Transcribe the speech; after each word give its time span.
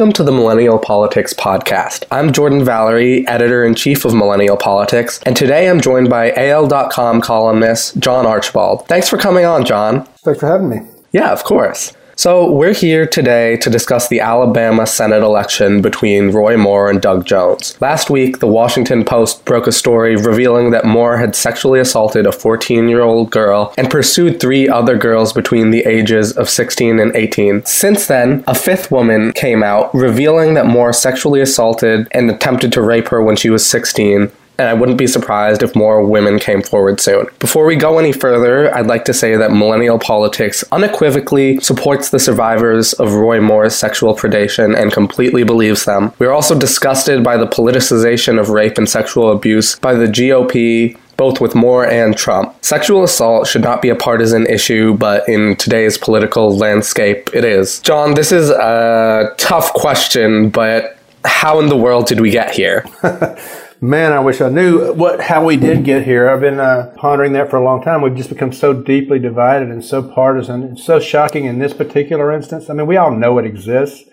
Welcome 0.00 0.14
to 0.14 0.22
the 0.22 0.32
Millennial 0.32 0.78
Politics 0.78 1.34
Podcast. 1.34 2.04
I'm 2.10 2.32
Jordan 2.32 2.64
Valerie, 2.64 3.28
editor 3.28 3.66
in 3.66 3.74
chief 3.74 4.06
of 4.06 4.14
Millennial 4.14 4.56
Politics, 4.56 5.20
and 5.26 5.36
today 5.36 5.68
I'm 5.68 5.78
joined 5.78 6.08
by 6.08 6.32
AL.com 6.32 7.20
columnist 7.20 7.98
John 7.98 8.24
Archibald. 8.24 8.88
Thanks 8.88 9.10
for 9.10 9.18
coming 9.18 9.44
on, 9.44 9.66
John. 9.66 10.06
Thanks 10.24 10.40
for 10.40 10.46
having 10.46 10.70
me. 10.70 10.78
Yeah, 11.12 11.30
of 11.32 11.44
course. 11.44 11.92
So, 12.20 12.50
we're 12.50 12.74
here 12.74 13.06
today 13.06 13.56
to 13.56 13.70
discuss 13.70 14.08
the 14.08 14.20
Alabama 14.20 14.86
Senate 14.86 15.22
election 15.22 15.80
between 15.80 16.32
Roy 16.32 16.58
Moore 16.58 16.90
and 16.90 17.00
Doug 17.00 17.24
Jones. 17.24 17.80
Last 17.80 18.10
week, 18.10 18.40
the 18.40 18.46
Washington 18.46 19.06
Post 19.06 19.42
broke 19.46 19.66
a 19.66 19.72
story 19.72 20.16
revealing 20.16 20.70
that 20.72 20.84
Moore 20.84 21.16
had 21.16 21.34
sexually 21.34 21.80
assaulted 21.80 22.26
a 22.26 22.32
14 22.32 22.90
year 22.90 23.00
old 23.00 23.30
girl 23.30 23.72
and 23.78 23.88
pursued 23.88 24.38
three 24.38 24.68
other 24.68 24.98
girls 24.98 25.32
between 25.32 25.70
the 25.70 25.80
ages 25.86 26.36
of 26.36 26.50
16 26.50 27.00
and 27.00 27.16
18. 27.16 27.64
Since 27.64 28.08
then, 28.08 28.44
a 28.46 28.54
fifth 28.54 28.90
woman 28.90 29.32
came 29.32 29.62
out 29.62 29.90
revealing 29.94 30.52
that 30.52 30.66
Moore 30.66 30.92
sexually 30.92 31.40
assaulted 31.40 32.06
and 32.10 32.30
attempted 32.30 32.70
to 32.74 32.82
rape 32.82 33.08
her 33.08 33.22
when 33.22 33.36
she 33.36 33.48
was 33.48 33.64
16 33.64 34.30
and 34.60 34.68
I 34.68 34.74
wouldn't 34.74 34.98
be 34.98 35.06
surprised 35.06 35.62
if 35.62 35.74
more 35.74 36.04
women 36.04 36.38
came 36.38 36.62
forward 36.62 37.00
soon. 37.00 37.26
Before 37.38 37.64
we 37.64 37.76
go 37.76 37.98
any 37.98 38.12
further, 38.12 38.72
I'd 38.74 38.86
like 38.86 39.06
to 39.06 39.14
say 39.14 39.34
that 39.34 39.52
millennial 39.52 39.98
politics 39.98 40.62
unequivocally 40.70 41.58
supports 41.60 42.10
the 42.10 42.18
survivors 42.18 42.92
of 42.94 43.14
Roy 43.14 43.40
Moore's 43.40 43.74
sexual 43.74 44.14
predation 44.14 44.78
and 44.78 44.92
completely 44.92 45.44
believes 45.44 45.86
them. 45.86 46.12
We're 46.18 46.32
also 46.32 46.58
disgusted 46.58 47.24
by 47.24 47.38
the 47.38 47.46
politicization 47.46 48.38
of 48.38 48.50
rape 48.50 48.76
and 48.76 48.86
sexual 48.86 49.32
abuse 49.32 49.76
by 49.76 49.94
the 49.94 50.06
GOP, 50.06 50.98
both 51.16 51.40
with 51.40 51.54
Moore 51.54 51.86
and 51.86 52.14
Trump. 52.14 52.54
Sexual 52.62 53.02
assault 53.04 53.46
should 53.46 53.62
not 53.62 53.80
be 53.80 53.88
a 53.88 53.96
partisan 53.96 54.46
issue, 54.46 54.92
but 54.94 55.26
in 55.26 55.56
today's 55.56 55.96
political 55.96 56.54
landscape, 56.54 57.30
it 57.32 57.46
is. 57.46 57.80
John, 57.80 58.12
this 58.12 58.30
is 58.30 58.50
a 58.50 59.34
tough 59.38 59.72
question, 59.72 60.50
but 60.50 60.98
how 61.24 61.60
in 61.60 61.68
the 61.68 61.76
world 61.76 62.06
did 62.06 62.20
we 62.20 62.30
get 62.30 62.54
here? 62.54 62.84
Man, 63.82 64.12
I 64.12 64.20
wish 64.20 64.42
I 64.42 64.50
knew 64.50 64.92
what 64.92 65.22
how 65.22 65.42
we 65.44 65.56
did 65.56 65.84
get 65.84 66.04
here. 66.04 66.28
I've 66.28 66.40
been 66.40 66.60
uh, 66.60 66.92
pondering 66.96 67.32
that 67.32 67.48
for 67.48 67.56
a 67.56 67.64
long 67.64 67.82
time. 67.82 68.02
We've 68.02 68.14
just 68.14 68.28
become 68.28 68.52
so 68.52 68.74
deeply 68.74 69.18
divided 69.18 69.70
and 69.70 69.82
so 69.82 70.02
partisan. 70.02 70.64
It's 70.64 70.84
so 70.84 71.00
shocking 71.00 71.46
in 71.46 71.58
this 71.58 71.72
particular 71.72 72.30
instance. 72.30 72.68
I 72.68 72.74
mean, 72.74 72.86
we 72.86 72.98
all 72.98 73.10
know 73.10 73.38
it 73.38 73.46
exists, 73.46 74.04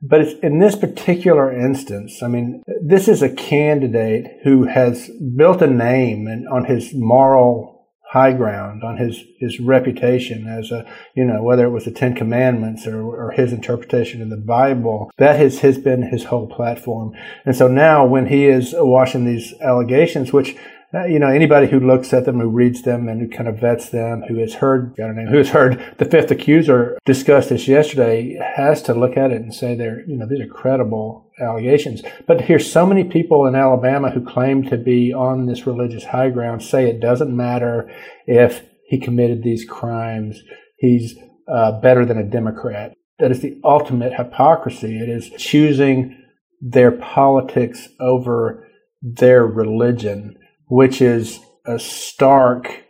but 0.00 0.22
it's 0.22 0.40
in 0.40 0.60
this 0.60 0.76
particular 0.76 1.52
instance. 1.52 2.22
I 2.22 2.28
mean, 2.28 2.62
this 2.82 3.06
is 3.06 3.20
a 3.20 3.34
candidate 3.34 4.38
who 4.44 4.64
has 4.64 5.10
built 5.36 5.60
a 5.60 5.66
name 5.66 6.26
and 6.26 6.48
on 6.48 6.64
his 6.64 6.94
moral 6.94 7.75
high 8.16 8.32
ground 8.32 8.82
on 8.82 8.96
his, 8.96 9.24
his 9.38 9.60
reputation 9.60 10.48
as 10.48 10.70
a, 10.70 10.86
you 11.14 11.22
know, 11.22 11.42
whether 11.42 11.66
it 11.66 11.70
was 11.70 11.84
the 11.84 11.90
Ten 11.90 12.14
Commandments 12.14 12.86
or, 12.86 13.00
or 13.02 13.30
his 13.32 13.52
interpretation 13.52 14.22
of 14.22 14.30
the 14.30 14.38
Bible, 14.38 15.10
that 15.18 15.36
has, 15.36 15.58
has 15.58 15.76
been 15.76 16.00
his 16.00 16.24
whole 16.24 16.46
platform. 16.46 17.12
And 17.44 17.54
so 17.54 17.68
now 17.68 18.06
when 18.06 18.26
he 18.28 18.46
is 18.46 18.74
washing 18.74 19.26
these 19.26 19.52
allegations, 19.60 20.32
which 20.32 20.56
you 21.04 21.18
know, 21.18 21.28
anybody 21.28 21.66
who 21.66 21.80
looks 21.80 22.12
at 22.12 22.24
them, 22.24 22.40
who 22.40 22.48
reads 22.48 22.82
them, 22.82 23.08
and 23.08 23.20
who 23.20 23.28
kind 23.28 23.48
of 23.48 23.60
vets 23.60 23.90
them, 23.90 24.22
who 24.28 24.38
has 24.38 24.54
heard, 24.54 24.94
I 24.98 25.02
don't 25.02 25.16
know, 25.16 25.30
who 25.30 25.38
has 25.38 25.50
heard 25.50 25.94
the 25.98 26.04
fifth 26.04 26.30
accuser 26.30 26.98
discuss 27.04 27.48
this 27.48 27.68
yesterday, 27.68 28.38
has 28.56 28.82
to 28.82 28.94
look 28.94 29.16
at 29.16 29.32
it 29.32 29.42
and 29.42 29.54
say 29.54 29.74
they're, 29.74 30.08
you 30.08 30.16
know, 30.16 30.26
these 30.26 30.40
are 30.40 30.46
credible 30.46 31.30
allegations. 31.40 32.02
But 32.26 32.38
to 32.38 32.44
hear 32.44 32.58
so 32.58 32.86
many 32.86 33.04
people 33.04 33.46
in 33.46 33.54
Alabama 33.54 34.10
who 34.10 34.24
claim 34.24 34.62
to 34.64 34.76
be 34.76 35.12
on 35.12 35.46
this 35.46 35.66
religious 35.66 36.04
high 36.04 36.30
ground 36.30 36.62
say 36.62 36.88
it 36.88 37.00
doesn't 37.00 37.34
matter 37.34 37.90
if 38.26 38.64
he 38.88 38.98
committed 38.98 39.42
these 39.42 39.64
crimes, 39.64 40.40
he's 40.78 41.16
uh, 41.52 41.80
better 41.80 42.04
than 42.04 42.18
a 42.18 42.24
Democrat. 42.24 42.94
That 43.18 43.30
is 43.30 43.40
the 43.40 43.60
ultimate 43.64 44.14
hypocrisy. 44.14 44.98
It 44.98 45.08
is 45.08 45.30
choosing 45.30 46.22
their 46.60 46.92
politics 46.92 47.88
over 48.00 48.66
their 49.02 49.46
religion 49.46 50.36
which 50.66 51.00
is 51.00 51.40
a 51.64 51.78
stark 51.78 52.84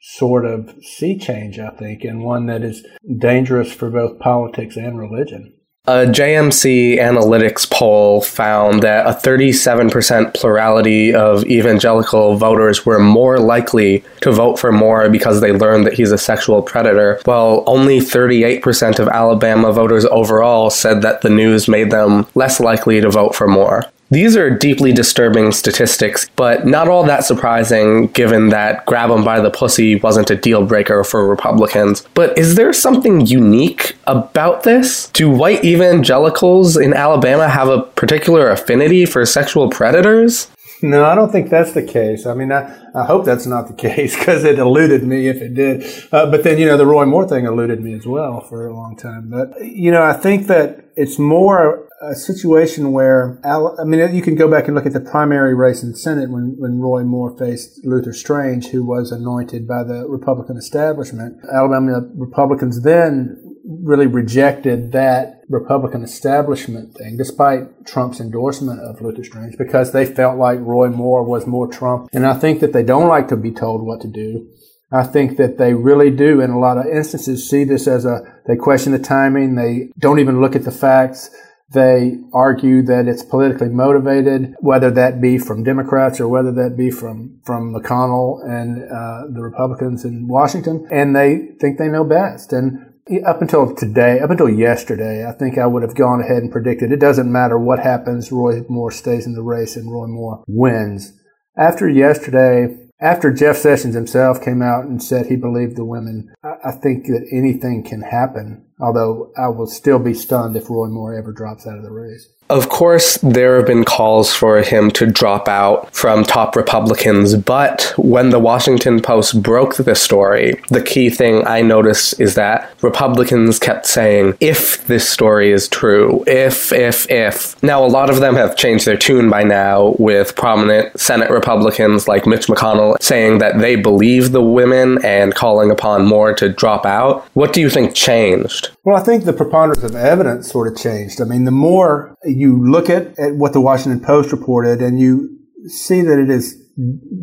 sort 0.00 0.44
of 0.44 0.74
sea 0.82 1.16
change, 1.16 1.58
I 1.58 1.70
think, 1.70 2.04
and 2.04 2.24
one 2.24 2.46
that 2.46 2.62
is 2.62 2.84
dangerous 3.18 3.72
for 3.72 3.90
both 3.90 4.18
politics 4.18 4.76
and 4.76 4.98
religion. 4.98 5.54
A 5.88 6.06
JMC 6.06 7.00
Analytics 7.00 7.68
poll 7.68 8.20
found 8.20 8.84
that 8.84 9.04
a 9.04 9.18
37% 9.18 10.32
plurality 10.32 11.12
of 11.12 11.44
evangelical 11.46 12.36
voters 12.36 12.86
were 12.86 13.00
more 13.00 13.40
likely 13.40 14.04
to 14.20 14.30
vote 14.30 14.60
for 14.60 14.70
Moore 14.70 15.10
because 15.10 15.40
they 15.40 15.50
learned 15.50 15.84
that 15.84 15.94
he's 15.94 16.12
a 16.12 16.18
sexual 16.18 16.62
predator, 16.62 17.20
while 17.24 17.64
only 17.66 17.98
38% 17.98 19.00
of 19.00 19.08
Alabama 19.08 19.72
voters 19.72 20.04
overall 20.04 20.70
said 20.70 21.02
that 21.02 21.22
the 21.22 21.30
news 21.30 21.66
made 21.66 21.90
them 21.90 22.28
less 22.36 22.60
likely 22.60 23.00
to 23.00 23.10
vote 23.10 23.34
for 23.34 23.48
Moore. 23.48 23.84
These 24.12 24.36
are 24.36 24.50
deeply 24.50 24.92
disturbing 24.92 25.52
statistics, 25.52 26.28
but 26.36 26.66
not 26.66 26.86
all 26.86 27.02
that 27.04 27.24
surprising 27.24 28.08
given 28.08 28.50
that 28.50 28.84
grab 28.84 29.10
'em 29.10 29.24
by 29.24 29.40
the 29.40 29.48
pussy 29.48 29.96
wasn't 29.96 30.30
a 30.30 30.36
deal 30.36 30.66
breaker 30.66 31.02
for 31.02 31.26
Republicans. 31.26 32.06
But 32.12 32.36
is 32.36 32.54
there 32.54 32.74
something 32.74 33.22
unique 33.22 33.96
about 34.06 34.64
this? 34.64 35.08
Do 35.14 35.30
white 35.30 35.64
evangelicals 35.64 36.76
in 36.76 36.92
Alabama 36.92 37.48
have 37.48 37.70
a 37.70 37.80
particular 37.80 38.50
affinity 38.50 39.06
for 39.06 39.24
sexual 39.24 39.70
predators? 39.70 40.48
No, 40.82 41.06
I 41.06 41.14
don't 41.14 41.32
think 41.32 41.48
that's 41.48 41.72
the 41.72 41.82
case. 41.82 42.26
I 42.26 42.34
mean, 42.34 42.52
I, 42.52 42.70
I 42.94 43.04
hope 43.04 43.24
that's 43.24 43.46
not 43.46 43.66
the 43.68 43.72
case 43.88 44.18
because 44.18 44.44
it 44.44 44.58
eluded 44.58 45.04
me 45.04 45.28
if 45.28 45.40
it 45.40 45.54
did. 45.54 45.86
Uh, 46.12 46.30
but 46.30 46.42
then, 46.42 46.58
you 46.58 46.66
know, 46.66 46.76
the 46.76 46.86
Roy 46.86 47.06
Moore 47.06 47.26
thing 47.26 47.46
eluded 47.46 47.80
me 47.80 47.94
as 47.94 48.06
well 48.06 48.42
for 48.42 48.66
a 48.66 48.74
long 48.74 48.94
time. 48.94 49.30
But, 49.30 49.64
you 49.64 49.90
know, 49.90 50.02
I 50.02 50.12
think 50.12 50.48
that 50.48 50.84
it's 50.96 51.18
more 51.18 51.88
a 52.02 52.14
situation 52.16 52.90
where, 52.92 53.38
I 53.44 53.84
mean, 53.84 54.14
you 54.14 54.22
can 54.22 54.34
go 54.34 54.50
back 54.50 54.66
and 54.66 54.74
look 54.74 54.86
at 54.86 54.92
the 54.92 55.00
primary 55.00 55.54
race 55.54 55.82
in 55.84 55.92
the 55.92 55.96
Senate 55.96 56.30
when, 56.30 56.56
when 56.58 56.80
Roy 56.80 57.04
Moore 57.04 57.36
faced 57.38 57.84
Luther 57.84 58.12
Strange, 58.12 58.68
who 58.68 58.84
was 58.84 59.12
anointed 59.12 59.68
by 59.68 59.84
the 59.84 60.06
Republican 60.08 60.56
establishment. 60.56 61.38
Alabama 61.52 62.00
Republicans 62.14 62.82
then 62.82 63.38
really 63.64 64.08
rejected 64.08 64.90
that 64.90 65.42
Republican 65.48 66.02
establishment 66.02 66.92
thing, 66.94 67.16
despite 67.16 67.86
Trump's 67.86 68.18
endorsement 68.18 68.80
of 68.80 69.00
Luther 69.00 69.22
Strange, 69.22 69.56
because 69.56 69.92
they 69.92 70.04
felt 70.04 70.36
like 70.38 70.58
Roy 70.60 70.88
Moore 70.88 71.22
was 71.22 71.46
more 71.46 71.68
Trump. 71.68 72.08
And 72.12 72.26
I 72.26 72.34
think 72.36 72.58
that 72.60 72.72
they 72.72 72.82
don't 72.82 73.08
like 73.08 73.28
to 73.28 73.36
be 73.36 73.52
told 73.52 73.86
what 73.86 74.00
to 74.00 74.08
do. 74.08 74.48
I 74.90 75.04
think 75.04 75.36
that 75.36 75.56
they 75.56 75.72
really 75.72 76.10
do, 76.10 76.40
in 76.40 76.50
a 76.50 76.58
lot 76.58 76.78
of 76.78 76.86
instances, 76.86 77.48
see 77.48 77.64
this 77.64 77.86
as 77.86 78.04
a, 78.04 78.20
they 78.46 78.56
question 78.56 78.92
the 78.92 78.98
timing. 78.98 79.54
They 79.54 79.90
don't 79.98 80.18
even 80.18 80.40
look 80.40 80.56
at 80.56 80.64
the 80.64 80.72
facts. 80.72 81.30
They 81.72 82.18
argue 82.32 82.82
that 82.82 83.08
it's 83.08 83.22
politically 83.22 83.68
motivated, 83.68 84.54
whether 84.60 84.90
that 84.90 85.20
be 85.20 85.38
from 85.38 85.62
Democrats 85.62 86.20
or 86.20 86.28
whether 86.28 86.52
that 86.52 86.76
be 86.76 86.90
from, 86.90 87.40
from 87.44 87.74
McConnell 87.74 88.44
and 88.44 88.82
uh, 88.82 89.32
the 89.32 89.42
Republicans 89.42 90.04
in 90.04 90.28
Washington. 90.28 90.86
And 90.90 91.16
they 91.16 91.52
think 91.60 91.78
they 91.78 91.88
know 91.88 92.04
best. 92.04 92.52
And 92.52 92.92
up 93.26 93.42
until 93.42 93.74
today, 93.74 94.20
up 94.20 94.30
until 94.30 94.48
yesterday, 94.48 95.26
I 95.26 95.32
think 95.32 95.58
I 95.58 95.66
would 95.66 95.82
have 95.82 95.96
gone 95.96 96.20
ahead 96.20 96.42
and 96.42 96.52
predicted 96.52 96.92
it 96.92 97.00
doesn't 97.00 97.30
matter 97.30 97.58
what 97.58 97.80
happens, 97.80 98.30
Roy 98.30 98.62
Moore 98.68 98.90
stays 98.90 99.26
in 99.26 99.34
the 99.34 99.42
race 99.42 99.76
and 99.76 99.90
Roy 99.90 100.06
Moore 100.06 100.44
wins. 100.46 101.12
After 101.56 101.88
yesterday, 101.88 102.76
after 103.02 103.32
Jeff 103.32 103.56
Sessions 103.56 103.94
himself 103.94 104.40
came 104.40 104.62
out 104.62 104.84
and 104.84 105.02
said 105.02 105.26
he 105.26 105.36
believed 105.36 105.76
the 105.76 105.84
women, 105.84 106.32
I 106.42 106.54
I 106.64 106.70
think 106.70 107.06
that 107.06 107.26
anything 107.32 107.82
can 107.82 108.02
happen, 108.02 108.64
although 108.80 109.32
I 109.36 109.48
will 109.48 109.66
still 109.66 109.98
be 109.98 110.14
stunned 110.14 110.56
if 110.56 110.70
Roy 110.70 110.86
Moore 110.86 111.14
ever 111.14 111.32
drops 111.32 111.66
out 111.66 111.76
of 111.76 111.82
the 111.82 111.90
race. 111.90 112.28
Of 112.52 112.68
course, 112.68 113.16
there 113.22 113.56
have 113.56 113.66
been 113.66 113.82
calls 113.82 114.34
for 114.34 114.60
him 114.60 114.90
to 114.90 115.06
drop 115.06 115.48
out 115.48 115.90
from 115.96 116.22
top 116.22 116.54
Republicans, 116.54 117.34
but 117.34 117.94
when 117.96 118.28
the 118.28 118.38
Washington 118.38 119.00
Post 119.00 119.42
broke 119.42 119.76
the 119.76 119.94
story, 119.94 120.60
the 120.68 120.82
key 120.82 121.08
thing 121.08 121.46
I 121.46 121.62
noticed 121.62 122.20
is 122.20 122.34
that 122.34 122.70
Republicans 122.82 123.58
kept 123.58 123.86
saying, 123.86 124.36
if 124.38 124.86
this 124.86 125.08
story 125.08 125.50
is 125.50 125.66
true, 125.66 126.24
if, 126.26 126.74
if, 126.74 127.10
if. 127.10 127.60
Now, 127.62 127.82
a 127.82 127.88
lot 127.88 128.10
of 128.10 128.20
them 128.20 128.34
have 128.34 128.54
changed 128.54 128.84
their 128.84 128.98
tune 128.98 129.30
by 129.30 129.44
now, 129.44 129.96
with 129.98 130.36
prominent 130.36 131.00
Senate 131.00 131.30
Republicans 131.30 132.06
like 132.06 132.26
Mitch 132.26 132.48
McConnell 132.48 133.00
saying 133.00 133.38
that 133.38 133.60
they 133.60 133.76
believe 133.76 134.32
the 134.32 134.42
women 134.42 135.02
and 135.02 135.34
calling 135.34 135.70
upon 135.70 136.04
more 136.04 136.34
to 136.34 136.50
drop 136.50 136.84
out. 136.84 137.24
What 137.32 137.54
do 137.54 137.62
you 137.62 137.70
think 137.70 137.94
changed? 137.94 138.68
Well, 138.84 139.00
I 139.00 139.02
think 139.02 139.24
the 139.24 139.32
preponderance 139.32 139.84
of 139.84 139.96
evidence 139.96 140.52
sort 140.52 140.70
of 140.70 140.76
changed. 140.76 141.18
I 141.22 141.24
mean, 141.24 141.44
the 141.44 141.50
Moore 141.50 142.14
look 142.46 142.88
at, 142.88 143.18
at 143.18 143.34
what 143.36 143.52
the 143.52 143.60
Washington 143.60 144.04
Post 144.04 144.32
reported 144.32 144.80
and 144.80 144.98
you 144.98 145.38
see 145.66 146.00
that 146.00 146.18
it 146.18 146.30
is 146.30 146.56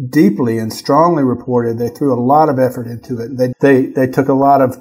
deeply 0.09 0.57
and 0.57 0.71
strongly 0.71 1.23
reported. 1.23 1.77
They 1.77 1.89
threw 1.89 2.13
a 2.13 2.21
lot 2.21 2.49
of 2.49 2.59
effort 2.59 2.87
into 2.87 3.19
it. 3.19 3.37
They, 3.37 3.53
they, 3.59 3.87
they 3.87 4.07
took 4.07 4.27
a 4.27 4.33
lot 4.33 4.61
of 4.61 4.77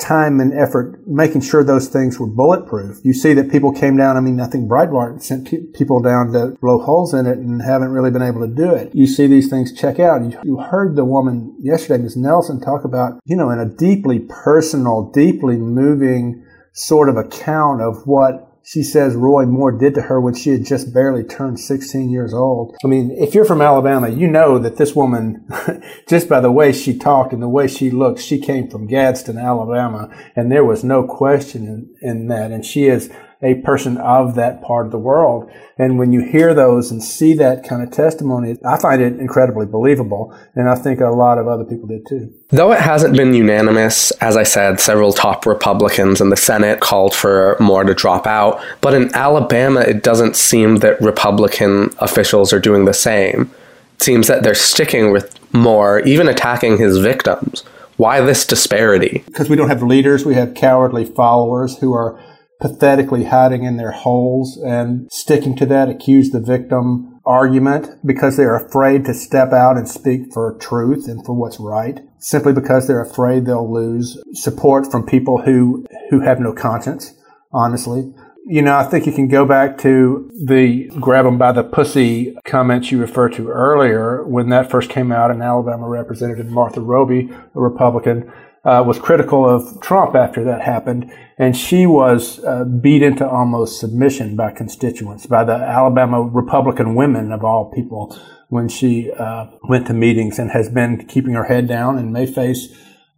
time 0.00 0.40
and 0.40 0.52
effort 0.52 1.00
making 1.06 1.40
sure 1.40 1.62
those 1.62 1.88
things 1.88 2.18
were 2.18 2.26
bulletproof. 2.26 2.98
You 3.04 3.12
see 3.12 3.32
that 3.34 3.50
people 3.50 3.72
came 3.72 3.96
down. 3.96 4.16
I 4.16 4.20
mean, 4.20 4.40
I 4.40 4.48
think 4.48 4.68
Breitbart 4.68 5.22
sent 5.22 5.48
people 5.72 6.02
down 6.02 6.32
to 6.32 6.56
blow 6.60 6.80
holes 6.80 7.14
in 7.14 7.26
it 7.26 7.38
and 7.38 7.62
haven't 7.62 7.90
really 7.90 8.10
been 8.10 8.22
able 8.22 8.40
to 8.40 8.52
do 8.52 8.74
it. 8.74 8.92
You 8.92 9.06
see 9.06 9.28
these 9.28 9.48
things 9.48 9.72
check 9.72 10.00
out. 10.00 10.22
You, 10.22 10.38
you 10.42 10.56
heard 10.58 10.96
the 10.96 11.04
woman 11.04 11.56
yesterday, 11.60 12.02
Ms. 12.02 12.16
Nelson, 12.16 12.60
talk 12.60 12.84
about, 12.84 13.20
you 13.24 13.36
know, 13.36 13.50
in 13.50 13.60
a 13.60 13.66
deeply 13.66 14.20
personal, 14.28 15.12
deeply 15.12 15.56
moving 15.56 16.44
sort 16.72 17.08
of 17.08 17.16
account 17.16 17.80
of 17.80 18.02
what 18.04 18.47
she 18.64 18.82
says 18.82 19.14
Roy 19.14 19.46
Moore 19.46 19.72
did 19.72 19.94
to 19.94 20.02
her 20.02 20.20
when 20.20 20.34
she 20.34 20.50
had 20.50 20.64
just 20.64 20.92
barely 20.92 21.24
turned 21.24 21.58
16 21.58 22.10
years 22.10 22.34
old. 22.34 22.76
I 22.84 22.88
mean, 22.88 23.10
if 23.10 23.34
you're 23.34 23.44
from 23.44 23.62
Alabama, 23.62 24.08
you 24.08 24.26
know 24.26 24.58
that 24.58 24.76
this 24.76 24.94
woman, 24.94 25.48
just 26.08 26.28
by 26.28 26.40
the 26.40 26.52
way 26.52 26.72
she 26.72 26.98
talked 26.98 27.32
and 27.32 27.42
the 27.42 27.48
way 27.48 27.66
she 27.66 27.90
looked, 27.90 28.20
she 28.20 28.38
came 28.38 28.68
from 28.68 28.86
Gadsden, 28.86 29.38
Alabama, 29.38 30.10
and 30.36 30.52
there 30.52 30.64
was 30.64 30.84
no 30.84 31.02
question 31.02 31.66
in, 32.02 32.08
in 32.08 32.28
that. 32.28 32.50
And 32.50 32.64
she 32.64 32.86
is 32.86 33.10
a 33.40 33.54
person 33.56 33.96
of 33.98 34.34
that 34.34 34.62
part 34.62 34.86
of 34.86 34.92
the 34.92 34.98
world. 34.98 35.50
And 35.76 35.96
when 35.96 36.12
you 36.12 36.22
hear 36.22 36.54
those 36.54 36.90
and 36.90 37.02
see 37.02 37.34
that 37.34 37.62
kind 37.62 37.82
of 37.82 37.92
testimony, 37.92 38.56
I 38.66 38.78
find 38.80 39.00
it 39.00 39.20
incredibly 39.20 39.64
believable. 39.64 40.36
And 40.56 40.68
I 40.68 40.74
think 40.74 41.00
a 41.00 41.06
lot 41.06 41.38
of 41.38 41.46
other 41.46 41.64
people 41.64 41.86
did 41.86 42.06
too. 42.06 42.34
Though 42.48 42.72
it 42.72 42.80
hasn't 42.80 43.16
been 43.16 43.34
unanimous, 43.34 44.10
as 44.20 44.36
I 44.36 44.42
said, 44.42 44.80
several 44.80 45.12
top 45.12 45.46
Republicans 45.46 46.20
in 46.20 46.30
the 46.30 46.36
Senate 46.36 46.80
called 46.80 47.14
for 47.14 47.56
Moore 47.60 47.84
to 47.84 47.94
drop 47.94 48.26
out. 48.26 48.60
But 48.80 48.94
in 48.94 49.14
Alabama, 49.14 49.80
it 49.80 50.02
doesn't 50.02 50.34
seem 50.34 50.76
that 50.76 51.00
Republican 51.00 51.90
officials 51.98 52.52
are 52.52 52.60
doing 52.60 52.86
the 52.86 52.94
same. 52.94 53.50
It 53.96 54.02
seems 54.02 54.26
that 54.26 54.42
they're 54.42 54.54
sticking 54.54 55.12
with 55.12 55.38
Moore, 55.52 56.00
even 56.00 56.26
attacking 56.26 56.78
his 56.78 56.98
victims. 56.98 57.62
Why 57.98 58.20
this 58.20 58.46
disparity? 58.46 59.24
Because 59.26 59.48
we 59.48 59.56
don't 59.56 59.68
have 59.68 59.82
leaders, 59.82 60.24
we 60.24 60.34
have 60.34 60.54
cowardly 60.54 61.04
followers 61.04 61.78
who 61.78 61.92
are 61.94 62.18
pathetically 62.60 63.24
hiding 63.24 63.64
in 63.64 63.76
their 63.76 63.92
holes 63.92 64.56
and 64.56 65.10
sticking 65.10 65.54
to 65.56 65.66
that 65.66 65.88
accuse 65.88 66.30
the 66.30 66.40
victim 66.40 67.20
argument 67.24 67.88
because 68.04 68.36
they're 68.36 68.56
afraid 68.56 69.04
to 69.04 69.14
step 69.14 69.52
out 69.52 69.76
and 69.76 69.88
speak 69.88 70.32
for 70.32 70.56
truth 70.58 71.06
and 71.06 71.24
for 71.24 71.34
what's 71.34 71.60
right 71.60 72.00
simply 72.18 72.52
because 72.52 72.86
they're 72.86 73.02
afraid 73.02 73.44
they'll 73.44 73.72
lose 73.72 74.18
support 74.32 74.90
from 74.90 75.06
people 75.06 75.42
who 75.42 75.84
who 76.10 76.20
have 76.20 76.40
no 76.40 76.52
conscience 76.52 77.14
honestly. 77.52 78.12
You 78.46 78.62
know, 78.62 78.76
I 78.76 78.84
think 78.84 79.04
you 79.04 79.12
can 79.12 79.28
go 79.28 79.44
back 79.44 79.76
to 79.78 80.30
the 80.46 80.88
grab 81.00 81.26
them 81.26 81.36
by 81.36 81.52
the 81.52 81.62
pussy 81.62 82.34
comments 82.46 82.90
you 82.90 82.98
referred 82.98 83.34
to 83.34 83.48
earlier 83.48 84.24
when 84.24 84.48
that 84.48 84.70
first 84.70 84.88
came 84.88 85.12
out, 85.12 85.30
and 85.30 85.42
Alabama 85.42 85.86
Representative 85.86 86.46
Martha 86.46 86.80
Roby, 86.80 87.28
a 87.30 87.60
Republican, 87.60 88.32
uh, 88.68 88.82
was 88.82 88.98
critical 88.98 89.48
of 89.48 89.80
Trump 89.80 90.14
after 90.14 90.44
that 90.44 90.60
happened, 90.60 91.10
and 91.38 91.56
she 91.56 91.86
was 91.86 92.44
uh, 92.44 92.64
beat 92.64 93.02
into 93.02 93.26
almost 93.26 93.80
submission 93.80 94.36
by 94.36 94.50
constituents, 94.50 95.24
by 95.26 95.42
the 95.42 95.54
Alabama 95.54 96.20
Republican 96.20 96.94
women 96.94 97.32
of 97.32 97.42
all 97.42 97.72
people, 97.72 98.14
when 98.50 98.68
she 98.68 99.10
uh, 99.12 99.46
went 99.70 99.86
to 99.86 99.94
meetings 99.94 100.38
and 100.38 100.50
has 100.50 100.68
been 100.68 101.06
keeping 101.06 101.32
her 101.32 101.44
head 101.44 101.66
down 101.66 101.96
and 101.96 102.12
may 102.12 102.26
face 102.26 102.68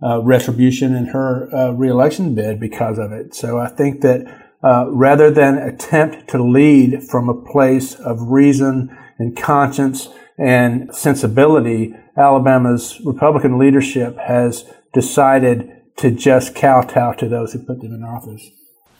uh, 0.02 0.22
retribution 0.22 0.94
in 0.94 1.06
her 1.06 1.52
uh, 1.52 1.72
reelection 1.72 2.32
bid 2.32 2.60
because 2.60 2.96
of 2.98 3.10
it. 3.10 3.34
So 3.34 3.58
I 3.58 3.68
think 3.68 4.02
that 4.02 4.20
uh, 4.62 4.86
rather 4.90 5.32
than 5.32 5.58
attempt 5.58 6.28
to 6.28 6.40
lead 6.40 7.02
from 7.02 7.28
a 7.28 7.34
place 7.34 7.94
of 7.94 8.20
reason 8.20 8.96
and 9.18 9.36
conscience 9.36 10.08
and 10.38 10.94
sensibility, 10.94 11.94
Alabama's 12.16 13.00
Republican 13.04 13.58
leadership 13.58 14.16
has 14.18 14.64
decided 14.92 15.70
to 15.96 16.10
just 16.10 16.54
kowtow 16.54 17.12
to 17.12 17.28
those 17.28 17.52
who 17.52 17.58
put 17.60 17.80
them 17.80 17.94
in 17.94 18.02
office. 18.02 18.50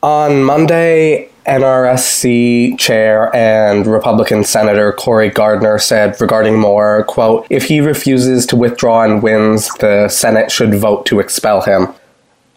On 0.03 0.43
Monday, 0.43 1.31
NRSC 1.47 2.79
chair 2.79 3.35
and 3.35 3.87
Republican 3.87 4.45
Senator 4.45 4.93
Cory 4.93 5.29
Gardner 5.29 5.79
said 5.79 6.19
regarding 6.21 6.59
Moore, 6.59 7.05
quote, 7.05 7.47
if 7.51 7.65
he 7.65 7.81
refuses 7.81 8.47
to 8.47 8.57
withdraw 8.57 9.03
and 9.03 9.23
wins, 9.23 9.69
the 9.75 10.09
Senate 10.09 10.51
should 10.51 10.75
vote 10.75 11.05
to 11.07 11.21
expel 11.21 11.61
him. 11.61 11.89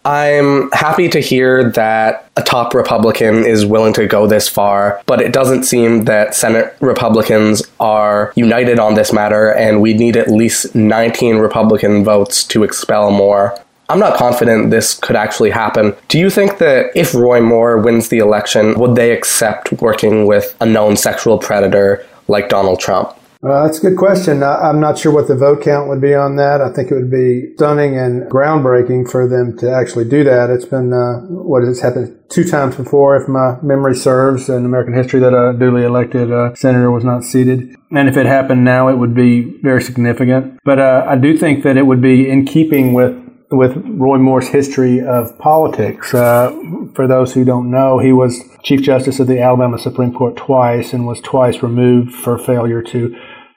I'm 0.04 0.70
happy 0.72 1.08
to 1.08 1.20
hear 1.20 1.70
that 1.70 2.28
a 2.36 2.42
top 2.42 2.74
Republican 2.74 3.46
is 3.46 3.64
willing 3.64 3.94
to 3.94 4.06
go 4.06 4.26
this 4.26 4.48
far, 4.48 5.00
but 5.06 5.22
it 5.22 5.32
doesn't 5.32 5.62
seem 5.62 6.04
that 6.04 6.34
Senate 6.34 6.76
Republicans 6.80 7.62
are 7.80 8.32
united 8.36 8.78
on 8.78 8.94
this 8.94 9.14
matter, 9.14 9.54
and 9.54 9.80
we 9.80 9.94
need 9.94 10.18
at 10.18 10.28
least 10.28 10.74
19 10.74 11.36
Republican 11.38 12.04
votes 12.04 12.44
to 12.44 12.64
expel 12.64 13.10
Moore. 13.10 13.58
I'm 13.88 13.98
not 13.98 14.16
confident 14.16 14.70
this 14.70 14.94
could 14.94 15.16
actually 15.16 15.50
happen. 15.50 15.94
Do 16.08 16.18
you 16.18 16.28
think 16.28 16.58
that 16.58 16.90
if 16.94 17.14
Roy 17.14 17.40
Moore 17.40 17.78
wins 17.78 18.08
the 18.08 18.18
election, 18.18 18.78
would 18.78 18.96
they 18.96 19.10
accept 19.10 19.72
working 19.72 20.26
with 20.26 20.54
a 20.60 20.66
known 20.66 20.96
sexual 20.96 21.38
predator 21.38 22.04
like 22.28 22.48
Donald 22.50 22.80
Trump? 22.80 23.14
Uh, 23.44 23.66
that's 23.66 23.78
a 23.78 23.90
good 23.90 23.98
question. 23.98 24.42
I, 24.42 24.70
am 24.70 24.80
not 24.80 24.96
sure 24.96 25.12
what 25.12 25.28
the 25.28 25.36
vote 25.36 25.62
count 25.62 25.90
would 25.90 26.00
be 26.00 26.14
on 26.14 26.36
that. 26.36 26.62
I 26.62 26.72
think 26.72 26.90
it 26.90 26.94
would 26.94 27.10
be 27.10 27.52
stunning 27.56 27.98
and 27.98 28.22
groundbreaking 28.30 29.10
for 29.10 29.28
them 29.28 29.58
to 29.58 29.70
actually 29.70 30.06
do 30.06 30.24
that. 30.24 30.48
It's 30.48 30.64
been, 30.64 30.94
uh, 30.94 31.20
what 31.28 31.62
has 31.62 31.80
happened 31.80 32.18
two 32.30 32.44
times 32.44 32.76
before, 32.76 33.16
if 33.16 33.28
my 33.28 33.58
memory 33.62 33.96
serves, 33.96 34.48
in 34.48 34.64
American 34.64 34.94
history 34.94 35.20
that 35.20 35.34
a 35.34 35.52
duly 35.58 35.84
elected 35.84 36.32
uh, 36.32 36.54
senator 36.54 36.90
was 36.90 37.04
not 37.04 37.22
seated. 37.22 37.76
And 37.90 38.08
if 38.08 38.16
it 38.16 38.24
happened 38.24 38.64
now, 38.64 38.88
it 38.88 38.96
would 38.96 39.14
be 39.14 39.60
very 39.60 39.82
significant. 39.82 40.58
But 40.64 40.78
uh, 40.78 41.04
I 41.06 41.16
do 41.16 41.36
think 41.36 41.64
that 41.64 41.76
it 41.76 41.82
would 41.82 42.00
be 42.00 42.28
in 42.28 42.46
keeping 42.46 42.94
with 42.94 43.20
with 43.50 43.76
Roy 43.76 44.18
Moore's 44.18 44.48
history 44.48 45.00
of 45.00 45.38
politics. 45.38 46.12
Uh, 46.12 46.50
for 46.94 47.06
those 47.06 47.34
who 47.34 47.44
don't 47.44 47.70
know, 47.70 47.98
he 47.98 48.12
was 48.12 48.42
Chief 48.64 48.82
Justice 48.82 49.20
of 49.20 49.28
the 49.28 49.40
Alabama 49.40 49.78
Supreme 49.78 50.12
Court 50.12 50.34
twice 50.34 50.92
and 50.92 51.06
was 51.06 51.20
twice 51.20 51.62
removed 51.62 52.12
for 52.12 52.36
failure 52.36 52.82
to 52.82 53.14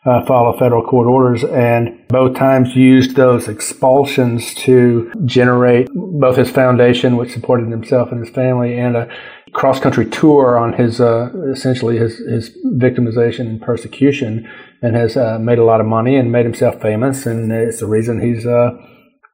uh, 0.08 0.26
follow 0.26 0.58
federal 0.58 0.82
court 0.82 1.08
orders, 1.08 1.44
and 1.44 2.08
both 2.08 2.36
times 2.36 2.76
used 2.76 3.16
those 3.16 3.50
expulsions 3.50 4.54
to 4.54 5.12
generate 5.26 5.90
both 5.94 6.38
his 6.38 6.50
foundation, 6.50 7.18
which 7.18 7.34
supported 7.34 7.68
himself 7.70 8.12
and 8.12 8.26
his 8.26 8.34
family, 8.34 8.80
and 8.80 8.96
a 8.96 9.10
cross 9.52 9.80
country 9.80 10.10
tour 10.10 10.58
on 10.58 10.74
his 10.74 11.02
uh, 11.02 11.30
essentially 11.52 11.98
his, 11.98 12.18
his 12.20 12.58
victimization 12.78 13.42
and 13.42 13.62
persecution, 13.62 14.50
and 14.82 14.96
has 14.96 15.18
uh, 15.18 15.38
made 15.40 15.60
a 15.60 15.66
lot 15.66 15.82
of 15.82 15.86
money 15.86 16.16
and 16.16 16.32
made 16.32 16.46
himself 16.46 16.82
famous, 16.82 17.26
and 17.26 17.52
it's 17.52 17.82
the 17.82 17.86
reason 17.86 18.22
he's 18.22 18.46
uh, 18.46 18.72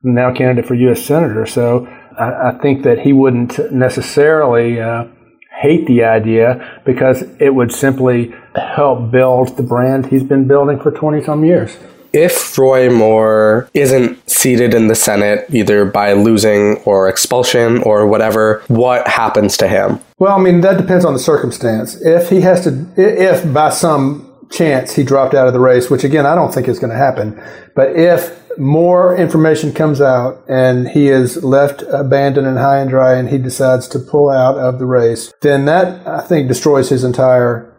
now 0.01 0.33
candidate 0.33 0.65
for 0.65 0.73
U.S. 0.73 1.03
senator. 1.03 1.45
So 1.45 1.85
I, 2.17 2.49
I 2.49 2.59
think 2.63 2.83
that 2.83 2.99
he 2.99 3.13
wouldn't 3.13 3.71
necessarily 3.71 4.81
uh, 4.81 5.05
hate 5.53 5.85
the 5.87 6.03
idea 6.03 6.81
because 6.85 7.23
it 7.39 7.55
would 7.55 7.71
simply 7.71 8.33
help 8.55 9.11
build 9.11 9.55
the 9.55 9.63
brand 9.63 10.07
he's 10.07 10.23
been 10.23 10.47
building 10.47 10.79
for 10.79 10.91
20 10.91 11.23
some 11.23 11.45
years. 11.45 11.77
If 12.11 12.57
Roy 12.59 12.91
Moore 12.91 13.69
isn't 13.73 14.29
seated 14.29 14.75
in 14.75 14.87
the 14.87 14.93
Senate, 14.95 15.45
either 15.49 15.83
by 15.83 16.13
losing 16.13 16.77
or 16.85 17.09
expulsion 17.09 17.81
or 17.83 18.05
whatever, 18.05 18.63
what 18.67 19.07
happens 19.07 19.57
to 19.57 19.67
him? 19.67 19.99
Well, 20.19 20.37
I 20.37 20.39
mean, 20.39 20.61
that 20.61 20.77
depends 20.77 21.05
on 21.05 21.13
the 21.13 21.19
circumstance. 21.19 21.99
If 22.01 22.29
he 22.29 22.41
has 22.41 22.65
to, 22.65 22.87
if 22.95 23.51
by 23.51 23.71
some 23.71 24.31
chance 24.49 24.95
he 24.95 25.03
dropped 25.03 25.33
out 25.33 25.47
of 25.47 25.53
the 25.53 25.59
race, 25.59 25.89
which 25.89 26.03
again, 26.03 26.25
I 26.25 26.35
don't 26.35 26.53
think 26.53 26.67
is 26.67 26.79
going 26.79 26.91
to 26.91 26.97
happen, 26.97 27.41
but 27.75 27.95
if 27.95 28.39
more 28.57 29.15
information 29.15 29.73
comes 29.73 29.99
out 29.99 30.43
and 30.47 30.87
he 30.87 31.07
is 31.09 31.43
left 31.43 31.83
abandoned 31.89 32.47
and 32.47 32.57
high 32.57 32.79
and 32.79 32.89
dry 32.89 33.15
and 33.15 33.29
he 33.29 33.37
decides 33.37 33.87
to 33.89 33.99
pull 33.99 34.29
out 34.29 34.57
of 34.57 34.79
the 34.79 34.85
race, 34.85 35.33
then 35.41 35.65
that, 35.65 36.05
I 36.07 36.21
think, 36.21 36.47
destroys 36.47 36.89
his 36.89 37.03
entire 37.03 37.69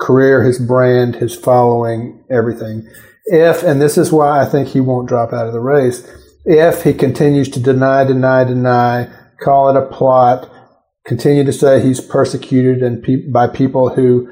career, 0.00 0.42
his 0.42 0.58
brand, 0.58 1.16
his 1.16 1.34
following, 1.34 2.24
everything. 2.30 2.88
If, 3.26 3.62
and 3.62 3.80
this 3.80 3.96
is 3.96 4.12
why 4.12 4.40
I 4.40 4.44
think 4.48 4.68
he 4.68 4.80
won't 4.80 5.08
drop 5.08 5.32
out 5.32 5.46
of 5.46 5.52
the 5.52 5.60
race, 5.60 6.06
if 6.44 6.82
he 6.82 6.92
continues 6.92 7.48
to 7.50 7.60
deny, 7.60 8.04
deny, 8.04 8.44
deny, 8.44 9.12
call 9.42 9.68
it 9.70 9.76
a 9.76 9.86
plot, 9.86 10.50
continue 11.04 11.44
to 11.44 11.52
say 11.52 11.80
he's 11.80 12.00
persecuted 12.00 12.82
and 12.82 13.02
pe- 13.02 13.28
by 13.30 13.46
people 13.46 13.90
who 13.90 14.28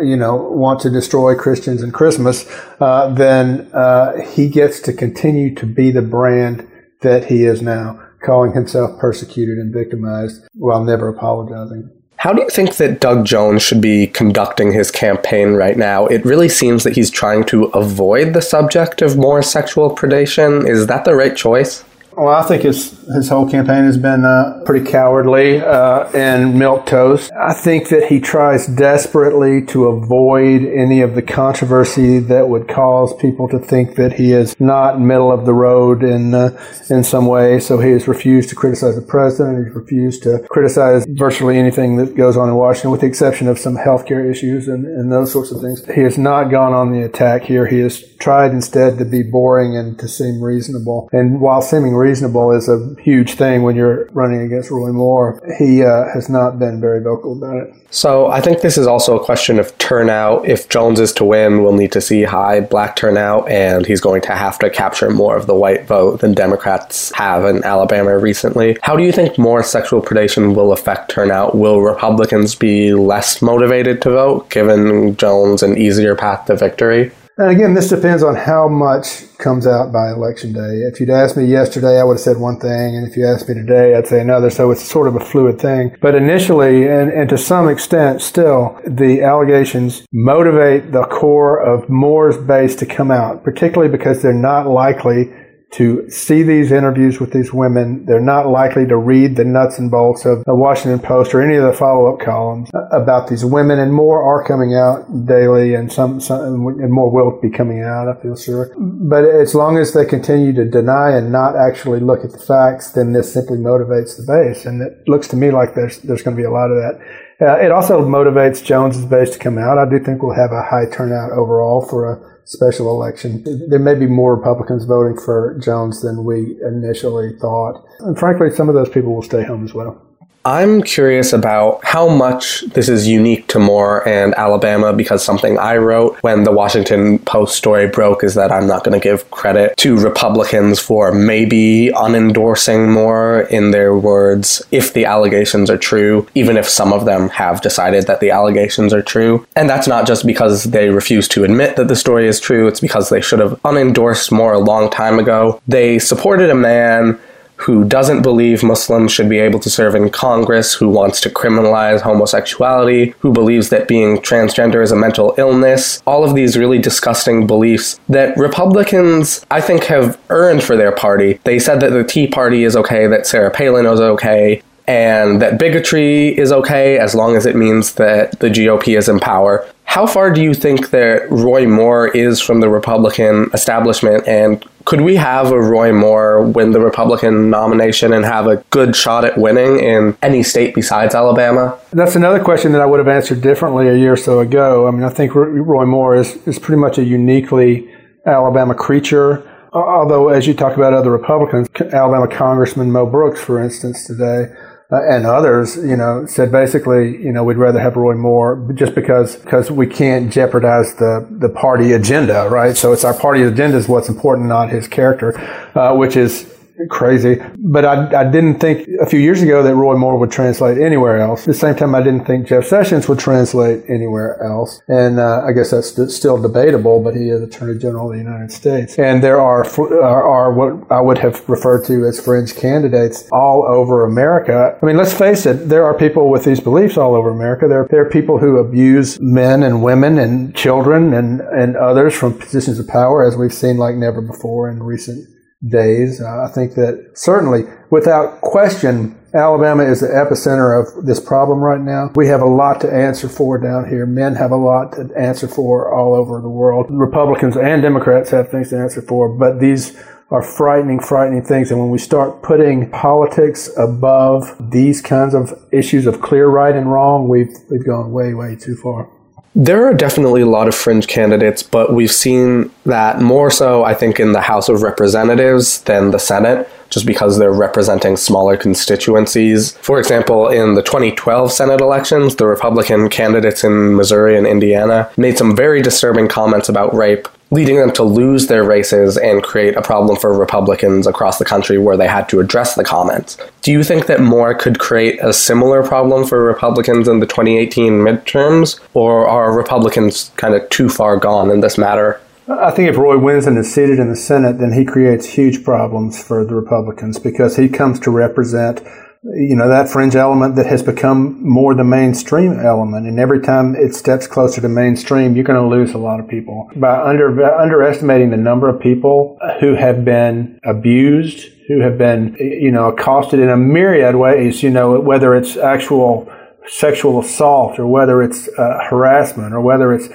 you 0.00 0.16
know, 0.16 0.36
want 0.36 0.80
to 0.80 0.90
destroy 0.90 1.34
Christians 1.34 1.82
and 1.82 1.92
Christmas, 1.92 2.46
uh, 2.80 3.12
then 3.12 3.68
uh, 3.72 4.20
he 4.20 4.48
gets 4.48 4.80
to 4.80 4.92
continue 4.92 5.54
to 5.56 5.66
be 5.66 5.90
the 5.90 6.02
brand 6.02 6.70
that 7.00 7.26
he 7.26 7.44
is 7.44 7.60
now, 7.60 8.00
calling 8.24 8.52
himself 8.52 8.98
persecuted 9.00 9.58
and 9.58 9.72
victimized 9.72 10.46
while 10.54 10.84
never 10.84 11.08
apologizing. 11.08 11.90
How 12.16 12.34
do 12.34 12.42
you 12.42 12.50
think 12.50 12.76
that 12.76 13.00
Doug 13.00 13.24
Jones 13.24 13.62
should 13.62 13.80
be 13.80 14.06
conducting 14.06 14.72
his 14.72 14.90
campaign 14.90 15.54
right 15.54 15.78
now? 15.78 16.06
It 16.06 16.22
really 16.26 16.50
seems 16.50 16.84
that 16.84 16.94
he's 16.94 17.10
trying 17.10 17.44
to 17.44 17.64
avoid 17.68 18.34
the 18.34 18.42
subject 18.42 19.00
of 19.00 19.16
more 19.16 19.42
sexual 19.42 19.96
predation. 19.96 20.68
Is 20.68 20.86
that 20.88 21.06
the 21.06 21.14
right 21.14 21.34
choice? 21.34 21.82
Well, 22.20 22.34
I 22.34 22.42
think 22.42 22.64
his 22.64 23.00
his 23.14 23.30
whole 23.30 23.48
campaign 23.48 23.84
has 23.84 23.96
been 23.96 24.26
uh, 24.26 24.60
pretty 24.66 24.90
cowardly 24.90 25.58
uh, 25.58 26.10
and 26.10 26.58
milk 26.58 26.84
toast. 26.84 27.32
I 27.32 27.54
think 27.54 27.88
that 27.88 28.08
he 28.08 28.20
tries 28.20 28.66
desperately 28.66 29.64
to 29.68 29.86
avoid 29.86 30.66
any 30.66 31.00
of 31.00 31.14
the 31.14 31.22
controversy 31.22 32.18
that 32.18 32.50
would 32.50 32.68
cause 32.68 33.14
people 33.16 33.48
to 33.48 33.58
think 33.58 33.96
that 33.96 34.12
he 34.12 34.32
is 34.32 34.54
not 34.60 35.00
middle 35.00 35.32
of 35.32 35.46
the 35.46 35.54
road 35.54 36.02
in 36.02 36.34
uh, 36.34 36.62
in 36.90 37.04
some 37.04 37.24
way. 37.24 37.58
So 37.58 37.78
he 37.78 37.92
has 37.92 38.06
refused 38.06 38.50
to 38.50 38.54
criticize 38.54 38.96
the 38.96 39.02
president. 39.02 39.66
He's 39.66 39.74
refused 39.74 40.22
to 40.24 40.46
criticize 40.50 41.06
virtually 41.08 41.56
anything 41.56 41.96
that 41.96 42.14
goes 42.14 42.36
on 42.36 42.50
in 42.50 42.54
Washington, 42.54 42.90
with 42.90 43.00
the 43.00 43.06
exception 43.06 43.48
of 43.48 43.58
some 43.58 43.76
healthcare 43.76 44.30
issues 44.30 44.68
and, 44.68 44.84
and 44.84 45.10
those 45.10 45.32
sorts 45.32 45.52
of 45.52 45.62
things. 45.62 45.86
He 45.86 46.02
has 46.02 46.18
not 46.18 46.50
gone 46.50 46.74
on 46.74 46.92
the 46.92 47.02
attack 47.02 47.44
here. 47.44 47.66
He 47.66 47.78
has 47.78 48.04
tried 48.18 48.52
instead 48.52 48.98
to 48.98 49.06
be 49.06 49.22
boring 49.22 49.74
and 49.74 49.98
to 49.98 50.06
seem 50.06 50.42
reasonable. 50.42 51.08
And 51.12 51.40
while 51.40 51.62
seeming 51.62 51.94
reasonable 51.94 52.09
reasonable 52.10 52.50
is 52.50 52.68
a 52.68 52.94
huge 53.00 53.34
thing 53.34 53.62
when 53.62 53.76
you're 53.76 54.06
running 54.12 54.40
against 54.40 54.70
Roy 54.70 54.90
Moore. 54.90 55.40
He 55.58 55.84
uh, 55.84 56.06
has 56.12 56.28
not 56.28 56.58
been 56.58 56.80
very 56.80 57.00
vocal 57.00 57.32
about 57.32 57.56
it. 57.56 57.74
So 57.92 58.26
I 58.26 58.40
think 58.40 58.60
this 58.60 58.76
is 58.76 58.86
also 58.86 59.18
a 59.18 59.24
question 59.24 59.58
of 59.58 59.76
turnout. 59.78 60.48
If 60.48 60.68
Jones 60.68 60.98
is 60.98 61.12
to 61.14 61.24
win, 61.24 61.62
we'll 61.62 61.76
need 61.76 61.92
to 61.92 62.00
see 62.00 62.22
high 62.24 62.60
black 62.60 62.96
turnout, 62.96 63.48
and 63.48 63.86
he's 63.86 64.00
going 64.00 64.22
to 64.22 64.34
have 64.34 64.58
to 64.60 64.70
capture 64.70 65.10
more 65.10 65.36
of 65.36 65.46
the 65.46 65.54
white 65.54 65.86
vote 65.86 66.20
than 66.20 66.34
Democrats 66.34 67.12
have 67.12 67.44
in 67.44 67.64
Alabama 67.64 68.18
recently. 68.18 68.76
How 68.82 68.96
do 68.96 69.04
you 69.04 69.12
think 69.12 69.38
more 69.38 69.62
sexual 69.62 70.02
predation 70.02 70.54
will 70.54 70.72
affect 70.72 71.10
turnout? 71.10 71.56
Will 71.56 71.80
Republicans 71.80 72.54
be 72.54 72.92
less 72.94 73.40
motivated 73.40 74.02
to 74.02 74.10
vote, 74.10 74.50
given 74.50 75.16
Jones 75.16 75.62
an 75.62 75.78
easier 75.78 76.16
path 76.16 76.46
to 76.46 76.56
victory? 76.56 77.12
And 77.38 77.50
again, 77.50 77.74
this 77.74 77.88
depends 77.88 78.22
on 78.22 78.34
how 78.34 78.68
much 78.68 79.24
comes 79.38 79.66
out 79.66 79.92
by 79.92 80.10
election 80.10 80.52
day. 80.52 80.82
If 80.82 81.00
you'd 81.00 81.10
asked 81.10 81.36
me 81.36 81.46
yesterday, 81.46 81.98
I 81.98 82.04
would 82.04 82.14
have 82.14 82.20
said 82.20 82.36
one 82.36 82.60
thing, 82.60 82.96
and 82.96 83.08
if 83.08 83.16
you 83.16 83.26
asked 83.26 83.48
me 83.48 83.54
today, 83.54 83.94
I'd 83.94 84.06
say 84.06 84.20
another. 84.20 84.50
So 84.50 84.70
it's 84.70 84.82
sort 84.82 85.08
of 85.08 85.16
a 85.16 85.20
fluid 85.20 85.58
thing. 85.58 85.96
But 86.02 86.14
initially, 86.14 86.86
and, 86.86 87.10
and 87.10 87.30
to 87.30 87.38
some 87.38 87.68
extent 87.68 88.20
still, 88.20 88.78
the 88.86 89.22
allegations 89.22 90.06
motivate 90.12 90.92
the 90.92 91.04
core 91.04 91.58
of 91.58 91.88
Moore's 91.88 92.36
base 92.36 92.76
to 92.76 92.86
come 92.86 93.10
out, 93.10 93.42
particularly 93.42 93.90
because 93.90 94.20
they're 94.20 94.34
not 94.34 94.66
likely 94.66 95.32
to 95.72 96.10
see 96.10 96.42
these 96.42 96.72
interviews 96.72 97.20
with 97.20 97.32
these 97.32 97.52
women. 97.52 98.04
They're 98.04 98.20
not 98.20 98.48
likely 98.48 98.86
to 98.86 98.96
read 98.96 99.36
the 99.36 99.44
nuts 99.44 99.78
and 99.78 99.90
bolts 99.90 100.24
of 100.24 100.44
the 100.44 100.54
Washington 100.54 100.98
Post 100.98 101.32
or 101.32 101.40
any 101.40 101.56
of 101.56 101.64
the 101.64 101.72
follow-up 101.72 102.18
columns 102.18 102.70
about 102.90 103.28
these 103.28 103.44
women, 103.44 103.78
and 103.78 103.92
more 103.92 104.22
are 104.22 104.44
coming 104.44 104.74
out 104.74 105.26
daily, 105.26 105.74
and 105.74 105.92
some, 105.92 106.20
some 106.20 106.40
and 106.40 106.92
more 106.92 107.10
will 107.10 107.40
be 107.40 107.50
coming 107.50 107.82
out. 107.82 108.08
I 108.08 108.20
feel 108.20 108.36
sure. 108.36 108.74
But 108.76 109.24
as 109.24 109.54
long 109.54 109.78
as 109.78 109.92
they 109.92 110.04
continue 110.04 110.52
to 110.54 110.64
deny 110.64 111.12
and 111.16 111.30
not 111.30 111.54
actually 111.54 112.00
look 112.00 112.24
at 112.24 112.32
the 112.32 112.38
facts, 112.38 112.90
then 112.90 113.12
this 113.12 113.32
simply 113.32 113.58
motivates 113.58 114.16
the 114.16 114.24
base, 114.26 114.66
and 114.66 114.82
it 114.82 115.08
looks 115.08 115.28
to 115.28 115.36
me 115.36 115.50
like 115.50 115.74
there's 115.74 115.98
there's 115.98 116.22
going 116.22 116.36
to 116.36 116.40
be 116.40 116.46
a 116.46 116.50
lot 116.50 116.70
of 116.70 116.76
that. 116.76 117.00
Uh, 117.40 117.56
it 117.56 117.70
also 117.70 118.04
motivates 118.04 118.62
Jones's 118.62 119.06
base 119.06 119.30
to 119.30 119.38
come 119.38 119.56
out. 119.56 119.78
I 119.78 119.88
do 119.88 119.98
think 119.98 120.22
we'll 120.22 120.34
have 120.34 120.52
a 120.52 120.62
high 120.62 120.84
turnout 120.92 121.32
overall 121.32 121.80
for 121.80 122.12
a 122.12 122.40
special 122.44 122.90
election. 122.90 123.44
There 123.68 123.78
may 123.78 123.94
be 123.94 124.06
more 124.06 124.36
Republicans 124.36 124.84
voting 124.84 125.16
for 125.16 125.58
Jones 125.58 126.02
than 126.02 126.24
we 126.24 126.58
initially 126.66 127.38
thought. 127.38 127.82
And 128.00 128.18
frankly, 128.18 128.50
some 128.50 128.68
of 128.68 128.74
those 128.74 128.90
people 128.90 129.14
will 129.14 129.22
stay 129.22 129.44
home 129.44 129.64
as 129.64 129.72
well. 129.72 130.09
I'm 130.44 130.82
curious 130.82 131.34
about 131.34 131.84
how 131.84 132.08
much 132.08 132.62
this 132.68 132.88
is 132.88 133.06
unique 133.06 133.46
to 133.48 133.58
Moore 133.58 134.06
and 134.08 134.34
Alabama 134.36 134.94
because 134.94 135.22
something 135.22 135.58
I 135.58 135.76
wrote 135.76 136.16
when 136.22 136.44
the 136.44 136.52
Washington 136.52 137.18
Post 137.18 137.56
story 137.56 137.88
broke 137.88 138.24
is 138.24 138.34
that 138.34 138.50
I'm 138.50 138.66
not 138.66 138.82
going 138.82 138.98
to 138.98 139.02
give 139.02 139.30
credit 139.30 139.76
to 139.78 139.98
Republicans 139.98 140.80
for 140.80 141.12
maybe 141.12 141.90
unendorsing 141.94 142.90
Moore 142.90 143.42
in 143.50 143.70
their 143.70 143.94
words 143.94 144.62
if 144.70 144.94
the 144.94 145.04
allegations 145.04 145.68
are 145.68 145.76
true, 145.76 146.26
even 146.34 146.56
if 146.56 146.66
some 146.66 146.94
of 146.94 147.04
them 147.04 147.28
have 147.28 147.60
decided 147.60 148.06
that 148.06 148.20
the 148.20 148.30
allegations 148.30 148.94
are 148.94 149.02
true. 149.02 149.46
And 149.56 149.68
that's 149.68 149.86
not 149.86 150.06
just 150.06 150.26
because 150.26 150.64
they 150.64 150.88
refuse 150.88 151.28
to 151.28 151.44
admit 151.44 151.76
that 151.76 151.88
the 151.88 151.96
story 151.96 152.26
is 152.26 152.40
true, 152.40 152.66
it's 152.66 152.80
because 152.80 153.10
they 153.10 153.20
should 153.20 153.40
have 153.40 153.60
unendorsed 153.62 154.32
Moore 154.32 154.54
a 154.54 154.58
long 154.58 154.88
time 154.88 155.18
ago. 155.18 155.60
They 155.68 155.98
supported 155.98 156.48
a 156.48 156.54
man 156.54 157.20
who 157.60 157.84
doesn't 157.84 158.22
believe 158.22 158.62
Muslims 158.62 159.12
should 159.12 159.28
be 159.28 159.38
able 159.38 159.60
to 159.60 159.70
serve 159.70 159.94
in 159.94 160.10
Congress, 160.10 160.74
who 160.74 160.88
wants 160.88 161.20
to 161.20 161.30
criminalize 161.30 162.00
homosexuality, 162.00 163.14
who 163.20 163.32
believes 163.32 163.68
that 163.68 163.86
being 163.86 164.16
transgender 164.18 164.82
is 164.82 164.92
a 164.92 164.96
mental 164.96 165.34
illness, 165.36 166.02
all 166.06 166.24
of 166.24 166.34
these 166.34 166.56
really 166.56 166.78
disgusting 166.78 167.46
beliefs 167.46 168.00
that 168.08 168.36
Republicans, 168.36 169.44
I 169.50 169.60
think, 169.60 169.84
have 169.84 170.18
earned 170.30 170.62
for 170.62 170.76
their 170.76 170.92
party. 170.92 171.38
They 171.44 171.58
said 171.58 171.80
that 171.80 171.90
the 171.90 172.04
Tea 172.04 172.26
Party 172.26 172.64
is 172.64 172.76
okay, 172.76 173.06
that 173.06 173.26
Sarah 173.26 173.50
Palin 173.50 173.86
is 173.86 174.00
okay, 174.00 174.62
and 174.86 175.40
that 175.40 175.58
bigotry 175.58 176.36
is 176.36 176.50
okay 176.50 176.98
as 176.98 177.14
long 177.14 177.36
as 177.36 177.46
it 177.46 177.54
means 177.54 177.94
that 177.94 178.40
the 178.40 178.48
GOP 178.48 178.98
is 178.98 179.08
in 179.08 179.20
power. 179.20 179.64
How 179.90 180.06
far 180.06 180.30
do 180.30 180.40
you 180.40 180.54
think 180.54 180.90
that 180.90 181.28
Roy 181.32 181.66
Moore 181.66 182.06
is 182.06 182.40
from 182.40 182.60
the 182.60 182.68
Republican 182.68 183.50
establishment? 183.52 184.22
And 184.28 184.64
could 184.84 185.00
we 185.00 185.16
have 185.16 185.50
a 185.50 185.60
Roy 185.60 185.92
Moore 185.92 186.42
win 186.42 186.70
the 186.70 186.78
Republican 186.78 187.50
nomination 187.50 188.12
and 188.12 188.24
have 188.24 188.46
a 188.46 188.58
good 188.70 188.94
shot 188.94 189.24
at 189.24 189.36
winning 189.36 189.80
in 189.80 190.16
any 190.22 190.44
state 190.44 190.76
besides 190.76 191.16
Alabama? 191.16 191.76
That's 191.90 192.14
another 192.14 192.38
question 192.38 192.70
that 192.70 192.80
I 192.80 192.86
would 192.86 193.00
have 193.00 193.08
answered 193.08 193.40
differently 193.40 193.88
a 193.88 193.96
year 193.96 194.12
or 194.12 194.16
so 194.16 194.38
ago. 194.38 194.86
I 194.86 194.92
mean, 194.92 195.02
I 195.02 195.08
think 195.08 195.34
Roy 195.34 195.84
Moore 195.84 196.14
is, 196.14 196.36
is 196.46 196.60
pretty 196.60 196.80
much 196.80 196.96
a 196.96 197.02
uniquely 197.02 197.92
Alabama 198.24 198.76
creature. 198.76 199.44
Although, 199.72 200.28
as 200.28 200.46
you 200.46 200.54
talk 200.54 200.76
about 200.76 200.92
other 200.92 201.10
Republicans, 201.10 201.66
Alabama 201.92 202.28
Congressman 202.28 202.92
Mo 202.92 203.06
Brooks, 203.06 203.40
for 203.40 203.60
instance, 203.60 204.06
today, 204.06 204.54
uh, 204.92 205.00
and 205.08 205.24
others, 205.24 205.76
you 205.76 205.96
know, 205.96 206.26
said 206.26 206.50
basically, 206.50 207.16
you 207.22 207.32
know, 207.32 207.44
we'd 207.44 207.56
rather 207.56 207.78
have 207.78 207.96
Roy 207.96 208.14
Moore 208.14 208.68
just 208.74 208.94
because 208.94 209.36
because 209.36 209.70
we 209.70 209.86
can't 209.86 210.32
jeopardize 210.32 210.94
the 210.94 211.26
the 211.30 211.48
party 211.48 211.92
agenda, 211.92 212.48
right? 212.50 212.76
So 212.76 212.92
it's 212.92 213.04
our 213.04 213.14
party 213.14 213.42
agenda 213.42 213.76
is 213.76 213.88
what's 213.88 214.08
important, 214.08 214.48
not 214.48 214.70
his 214.70 214.88
character, 214.88 215.38
uh, 215.76 215.94
which 215.94 216.16
is 216.16 216.59
crazy. 216.88 217.40
But 217.58 217.84
I, 217.84 218.20
I 218.20 218.24
didn't 218.30 218.58
think 218.60 218.88
a 219.00 219.06
few 219.06 219.20
years 219.20 219.42
ago 219.42 219.62
that 219.62 219.74
Roy 219.74 219.96
Moore 219.96 220.18
would 220.18 220.30
translate 220.30 220.78
anywhere 220.78 221.20
else. 221.20 221.40
At 221.40 221.46
the 221.46 221.54
same 221.54 221.74
time, 221.74 221.94
I 221.94 222.02
didn't 222.02 222.24
think 222.24 222.46
Jeff 222.46 222.66
Sessions 222.66 223.08
would 223.08 223.18
translate 223.18 223.84
anywhere 223.88 224.42
else. 224.42 224.82
And 224.88 225.18
uh, 225.18 225.42
I 225.46 225.52
guess 225.52 225.70
that's 225.70 226.14
still 226.14 226.40
debatable, 226.40 227.02
but 227.02 227.14
he 227.14 227.28
is 227.28 227.42
Attorney 227.42 227.78
General 227.78 228.10
of 228.10 228.12
the 228.12 228.22
United 228.22 228.52
States. 228.52 228.98
And 228.98 229.22
there 229.22 229.40
are, 229.40 229.64
are, 229.64 230.22
are 230.22 230.52
what 230.52 230.90
I 230.90 231.00
would 231.00 231.18
have 231.18 231.48
referred 231.48 231.84
to 231.86 232.06
as 232.06 232.20
fringe 232.20 232.54
candidates 232.54 233.28
all 233.32 233.64
over 233.66 234.04
America. 234.04 234.78
I 234.80 234.86
mean, 234.86 234.96
let's 234.96 235.14
face 235.14 235.46
it, 235.46 235.68
there 235.68 235.84
are 235.84 235.94
people 235.94 236.30
with 236.30 236.44
these 236.44 236.60
beliefs 236.60 236.96
all 236.96 237.14
over 237.14 237.30
America. 237.30 237.68
There, 237.68 237.86
there 237.90 238.06
are 238.06 238.10
people 238.10 238.38
who 238.38 238.58
abuse 238.58 239.18
men 239.20 239.62
and 239.62 239.82
women 239.82 240.18
and 240.18 240.54
children 240.54 241.12
and, 241.14 241.40
and 241.40 241.76
others 241.76 242.14
from 242.14 242.38
positions 242.38 242.78
of 242.78 242.86
power, 242.86 243.24
as 243.24 243.36
we've 243.36 243.54
seen 243.54 243.76
like 243.76 243.96
never 243.96 244.20
before 244.20 244.68
in 244.68 244.82
recent 244.82 245.28
days. 245.66 246.20
Uh, 246.20 246.44
I 246.48 246.52
think 246.52 246.74
that 246.74 247.12
certainly, 247.14 247.64
without 247.90 248.40
question, 248.40 249.16
Alabama 249.34 249.84
is 249.84 250.00
the 250.00 250.08
epicenter 250.08 250.74
of 250.80 251.06
this 251.06 251.20
problem 251.20 251.60
right 251.60 251.80
now. 251.80 252.10
We 252.14 252.26
have 252.28 252.40
a 252.40 252.48
lot 252.48 252.80
to 252.80 252.92
answer 252.92 253.28
for 253.28 253.58
down 253.58 253.88
here. 253.88 254.06
Men 254.06 254.34
have 254.34 254.50
a 254.50 254.56
lot 254.56 254.92
to 254.92 255.08
answer 255.16 255.46
for 255.46 255.94
all 255.94 256.14
over 256.14 256.40
the 256.40 256.48
world. 256.48 256.86
Republicans 256.90 257.56
and 257.56 257.82
Democrats 257.82 258.30
have 258.30 258.50
things 258.50 258.70
to 258.70 258.78
answer 258.78 259.02
for, 259.02 259.28
but 259.28 259.60
these 259.60 259.96
are 260.30 260.42
frightening, 260.42 261.00
frightening 261.00 261.44
things. 261.44 261.70
And 261.70 261.80
when 261.80 261.90
we 261.90 261.98
start 261.98 262.42
putting 262.42 262.90
politics 262.90 263.68
above 263.76 264.56
these 264.70 265.02
kinds 265.02 265.34
of 265.34 265.52
issues 265.72 266.06
of 266.06 266.20
clear 266.20 266.48
right 266.48 266.74
and 266.74 266.90
wrong, 266.90 267.28
we've, 267.28 267.52
we've 267.68 267.84
gone 267.84 268.12
way, 268.12 268.34
way 268.34 268.56
too 268.56 268.76
far. 268.76 269.10
There 269.54 269.84
are 269.84 269.94
definitely 269.94 270.42
a 270.42 270.46
lot 270.46 270.68
of 270.68 270.76
fringe 270.76 271.08
candidates, 271.08 271.62
but 271.62 271.92
we've 271.92 272.12
seen 272.12 272.70
that 272.86 273.20
more 273.20 273.50
so, 273.50 273.82
I 273.82 273.94
think, 273.94 274.20
in 274.20 274.32
the 274.32 274.40
House 274.40 274.68
of 274.68 274.82
Representatives 274.82 275.82
than 275.82 276.12
the 276.12 276.18
Senate, 276.18 276.68
just 276.88 277.04
because 277.04 277.38
they're 277.38 277.50
representing 277.50 278.16
smaller 278.16 278.56
constituencies. 278.56 279.72
For 279.78 279.98
example, 279.98 280.48
in 280.48 280.74
the 280.74 280.82
2012 280.82 281.52
Senate 281.52 281.80
elections, 281.80 282.36
the 282.36 282.46
Republican 282.46 283.08
candidates 283.08 283.64
in 283.64 283.96
Missouri 283.96 284.38
and 284.38 284.46
Indiana 284.46 285.10
made 285.16 285.36
some 285.36 285.56
very 285.56 285.82
disturbing 285.82 286.28
comments 286.28 286.68
about 286.68 286.94
rape 286.94 287.26
leading 287.50 287.76
them 287.76 287.92
to 287.92 288.02
lose 288.02 288.46
their 288.46 288.62
races 288.62 289.16
and 289.16 289.42
create 289.42 289.76
a 289.76 289.82
problem 289.82 290.16
for 290.16 290.32
Republicans 290.36 291.06
across 291.06 291.38
the 291.38 291.44
country 291.44 291.78
where 291.78 291.96
they 291.96 292.06
had 292.06 292.28
to 292.28 292.40
address 292.40 292.74
the 292.74 292.84
comments. 292.84 293.36
Do 293.62 293.72
you 293.72 293.82
think 293.82 294.06
that 294.06 294.20
Moore 294.20 294.54
could 294.54 294.78
create 294.78 295.18
a 295.22 295.32
similar 295.32 295.82
problem 295.82 296.26
for 296.26 296.44
Republicans 296.44 297.08
in 297.08 297.20
the 297.20 297.26
2018 297.26 297.92
midterms, 297.94 298.78
or 298.94 299.26
are 299.26 299.52
Republicans 299.52 300.30
kind 300.36 300.54
of 300.54 300.68
too 300.70 300.88
far 300.88 301.16
gone 301.16 301.50
in 301.50 301.60
this 301.60 301.76
matter? 301.76 302.20
I 302.48 302.72
think 302.72 302.88
if 302.88 302.96
Roy 302.96 303.16
wins 303.16 303.46
and 303.46 303.56
is 303.58 303.72
seated 303.72 304.00
in 304.00 304.10
the 304.10 304.16
Senate, 304.16 304.58
then 304.58 304.72
he 304.72 304.84
creates 304.84 305.26
huge 305.26 305.62
problems 305.62 306.20
for 306.22 306.44
the 306.44 306.54
Republicans 306.54 307.18
because 307.18 307.56
he 307.56 307.68
comes 307.68 308.00
to 308.00 308.10
represent 308.10 308.80
you 309.22 309.54
know, 309.54 309.68
that 309.68 309.88
fringe 309.88 310.16
element 310.16 310.56
that 310.56 310.66
has 310.66 310.82
become 310.82 311.36
more 311.46 311.74
the 311.74 311.84
mainstream 311.84 312.58
element. 312.58 313.06
And 313.06 313.20
every 313.20 313.40
time 313.40 313.74
it 313.76 313.94
steps 313.94 314.26
closer 314.26 314.60
to 314.62 314.68
mainstream, 314.68 315.34
you're 315.34 315.44
going 315.44 315.60
to 315.60 315.68
lose 315.68 315.92
a 315.92 315.98
lot 315.98 316.20
of 316.20 316.28
people. 316.28 316.70
By 316.76 317.02
under, 317.02 317.54
underestimating 317.54 318.30
the 318.30 318.38
number 318.38 318.68
of 318.68 318.80
people 318.80 319.38
who 319.60 319.74
have 319.74 320.04
been 320.04 320.58
abused, 320.64 321.52
who 321.68 321.80
have 321.80 321.98
been, 321.98 322.34
you 322.38 322.70
know, 322.70 322.88
accosted 322.88 323.40
in 323.40 323.50
a 323.50 323.56
myriad 323.56 324.16
ways, 324.16 324.62
you 324.62 324.70
know, 324.70 324.98
whether 324.98 325.34
it's 325.34 325.56
actual 325.56 326.30
sexual 326.66 327.20
assault 327.20 327.78
or 327.78 327.86
whether 327.86 328.22
it's 328.22 328.48
uh, 328.58 328.78
harassment 328.88 329.52
or 329.52 329.60
whether 329.60 329.92
it's 329.92 330.08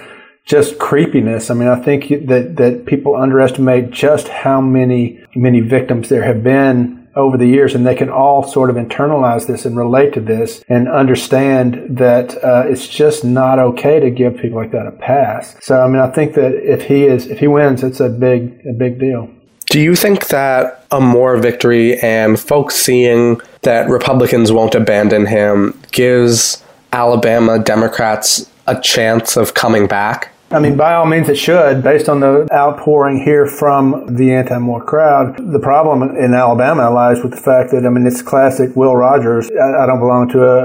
just 0.45 0.79
creepiness. 0.79 1.49
I 1.49 1.53
mean, 1.53 1.67
I 1.67 1.79
think 1.81 2.09
that, 2.27 2.55
that 2.57 2.85
people 2.85 3.15
underestimate 3.15 3.91
just 3.91 4.27
how 4.27 4.61
many, 4.61 5.23
many 5.35 5.59
victims 5.59 6.09
there 6.09 6.23
have 6.23 6.43
been 6.43 7.04
over 7.15 7.37
the 7.37 7.47
years, 7.47 7.73
and 7.73 7.85
they 7.85 7.95
can 7.95 8.09
all 8.09 8.43
sort 8.43 8.69
of 8.69 8.75
internalize 8.75 9.47
this 9.47 9.65
and 9.65 9.77
relate 9.77 10.13
to 10.13 10.21
this 10.21 10.63
and 10.67 10.87
understand 10.87 11.97
that 11.97 12.43
uh, 12.43 12.63
it's 12.67 12.87
just 12.87 13.23
not 13.23 13.59
okay 13.59 13.99
to 13.99 14.09
give 14.11 14.37
people 14.37 14.57
like 14.57 14.71
that 14.71 14.87
a 14.87 14.91
pass. 14.91 15.55
So, 15.61 15.81
I 15.81 15.87
mean, 15.87 16.01
I 16.01 16.11
think 16.11 16.33
that 16.35 16.53
if 16.53 16.83
he 16.83 17.05
is, 17.05 17.27
if 17.27 17.39
he 17.39 17.47
wins, 17.47 17.83
it's 17.83 17.99
a 17.99 18.09
big, 18.09 18.65
a 18.67 18.73
big 18.73 18.99
deal. 18.99 19.29
Do 19.69 19.81
you 19.81 19.95
think 19.95 20.27
that 20.27 20.85
a 20.91 21.01
Moore 21.01 21.37
victory 21.37 21.99
and 21.99 22.39
folks 22.39 22.75
seeing 22.75 23.41
that 23.63 23.89
Republicans 23.89 24.51
won't 24.51 24.75
abandon 24.75 25.25
him 25.25 25.79
gives 25.91 26.63
Alabama 26.93 27.59
Democrats 27.59 28.49
a 28.67 28.79
chance 28.79 29.35
of 29.35 29.53
coming 29.53 29.87
back? 29.87 30.34
I 30.51 30.59
mean, 30.59 30.77
by 30.77 30.93
all 30.93 31.07
means, 31.07 31.27
it 31.27 31.39
should, 31.39 31.81
based 31.81 32.07
on 32.07 32.19
the 32.19 32.47
outpouring 32.53 33.23
here 33.23 33.47
from 33.47 34.15
the 34.15 34.31
anti 34.31 34.59
Moore 34.59 34.83
crowd. 34.83 35.37
The 35.51 35.59
problem 35.59 36.03
in 36.15 36.35
Alabama 36.35 36.91
lies 36.91 37.23
with 37.23 37.31
the 37.31 37.41
fact 37.41 37.71
that, 37.71 37.83
I 37.83 37.89
mean, 37.89 38.05
it's 38.05 38.21
classic 38.21 38.75
Will 38.75 38.95
Rogers. 38.95 39.49
I, 39.49 39.83
I 39.83 39.85
don't 39.87 39.99
belong 39.99 40.29
to 40.29 40.43
a, 40.43 40.57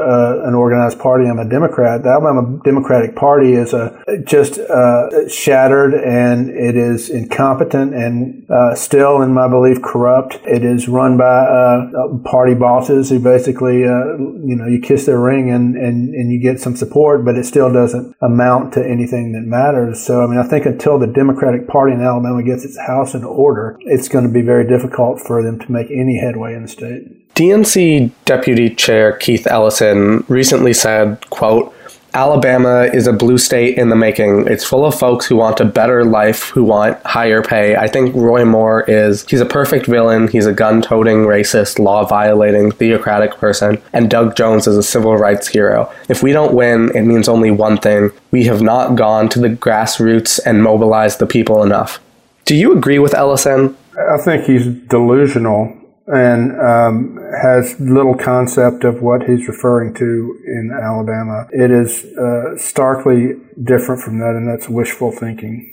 a, 0.44 0.49
an 0.49 0.54
organized 0.54 0.99
party. 0.99 1.26
I'm 1.26 1.38
a 1.38 1.49
Democrat. 1.49 2.02
The 2.02 2.10
Alabama 2.10 2.60
Democratic 2.62 3.16
Party 3.16 3.54
is 3.54 3.72
a, 3.72 3.96
just 4.22 4.58
uh, 4.58 5.26
shattered 5.28 5.94
and 5.94 6.50
it 6.50 6.76
is 6.76 7.08
incompetent 7.08 7.94
and 7.94 8.46
uh, 8.50 8.75
still, 8.75 9.22
in 9.22 9.32
my 9.32 9.49
belief, 9.49 9.80
corrupt. 9.80 10.38
It 10.44 10.62
is 10.62 10.88
run 10.88 11.16
by 11.16 11.25
uh, 11.25 12.18
party 12.30 12.54
bosses 12.54 13.08
who 13.08 13.18
basically, 13.18 13.84
uh, 13.84 14.18
you 14.44 14.56
know, 14.56 14.66
you 14.66 14.78
kiss 14.78 15.06
their 15.06 15.18
ring 15.18 15.50
and, 15.50 15.75
and, 15.75 16.14
and 16.14 16.30
you 16.30 16.38
get 16.38 16.60
some 16.60 16.76
support, 16.76 17.25
but 17.25 17.37
it 17.37 17.44
still 17.44 17.72
doesn't 17.72 18.14
amount 18.20 18.75
to 18.75 18.87
anything 18.87 19.32
that 19.32 19.40
matters 19.40 19.70
matters. 19.71 20.05
So, 20.05 20.23
I 20.23 20.27
mean, 20.27 20.39
I 20.39 20.43
think 20.43 20.67
until 20.67 20.99
the 20.99 21.07
Democratic 21.07 21.69
Party 21.69 21.93
in 21.93 22.00
Alabama 22.00 22.43
gets 22.43 22.65
its 22.65 22.79
house 22.79 23.15
in 23.15 23.25
order, 23.25 23.77
it's 23.81 24.09
going 24.09 24.27
to 24.27 24.33
be 24.33 24.43
very 24.43 24.67
difficult 24.67 25.21
for 25.21 25.43
them 25.43 25.59
to 25.59 25.73
make 25.73 25.91
any 25.91 26.19
headway 26.19 26.55
in 26.55 26.62
the 26.62 26.69
state. 26.69 27.35
DNC 27.35 28.12
Deputy 28.25 28.75
Chair 28.75 29.12
Keith 29.17 29.47
Ellison 29.47 30.25
recently 30.29 30.73
said, 30.73 31.29
quote, 31.31 31.75
Alabama 32.14 32.83
is 32.93 33.07
a 33.07 33.12
blue 33.12 33.38
state 33.38 33.79
in 33.79 33.88
the 33.88 33.97
making. 33.97 34.47
It's 34.49 34.64
full 34.64 34.85
of 34.85 34.99
folks 34.99 35.26
who 35.26 35.37
want 35.37 35.61
a 35.61 35.64
better 35.64 36.05
life, 36.05 36.49
who 36.50 36.64
want 36.64 37.00
higher 37.05 37.43
pay. 37.43 37.76
I 37.76 37.87
think 37.87 38.14
Roy 38.14 38.45
Moore 38.45 38.83
is, 38.88 39.25
he's 39.29 39.40
a 39.40 39.47
perfect 39.47 39.87
villain. 39.87 40.29
He's 40.29 40.47
a 40.47 40.52
gun 40.52 40.83
toting, 40.83 41.19
racist, 41.19 41.79
law 41.79 42.05
violating, 42.05 42.73
theocratic 42.73 43.37
person. 43.37 43.81
And 43.93 44.11
Doug 44.11 44.37
Jones 44.37 44.67
is 44.67 44.76
a 44.76 44.83
civil 44.83 45.17
rights 45.17 45.49
hero. 45.49 45.93
If 46.09 46.23
we 46.23 46.33
don't 46.33 46.55
win, 46.55 46.90
it 46.95 47.02
means 47.02 47.29
only 47.29 47.50
one 47.50 47.79
thing. 47.79 48.11
We 48.31 48.45
have 48.45 48.62
not 48.62 48.97
gone 48.97 49.29
to 49.31 49.38
the 49.40 49.49
grassroots 49.49 50.40
and 50.45 50.62
mobilized 50.62 51.19
the 51.19 51.26
people 51.26 51.62
enough. 51.62 52.00
Do 52.45 52.57
you 52.57 52.76
agree 52.76 52.99
with 52.99 53.14
Ellison? 53.14 53.76
I 53.97 54.19
think 54.19 54.45
he's 54.45 54.67
delusional 54.67 55.79
and 56.12 56.61
um, 56.61 57.17
has 57.40 57.79
little 57.81 58.14
concept 58.17 58.85
of 58.85 59.02
what 59.02 59.29
he's 59.29 59.47
referring 59.47 59.95
to 59.95 60.40
in 60.47 60.71
Alabama. 60.73 61.47
It 61.52 61.71
is 61.71 62.05
uh, 62.17 62.57
starkly 62.59 63.35
different 63.62 64.02
from 64.02 64.19
that, 64.19 64.35
and 64.35 64.49
that's 64.49 64.69
wishful 64.69 65.12
thinking. 65.12 65.70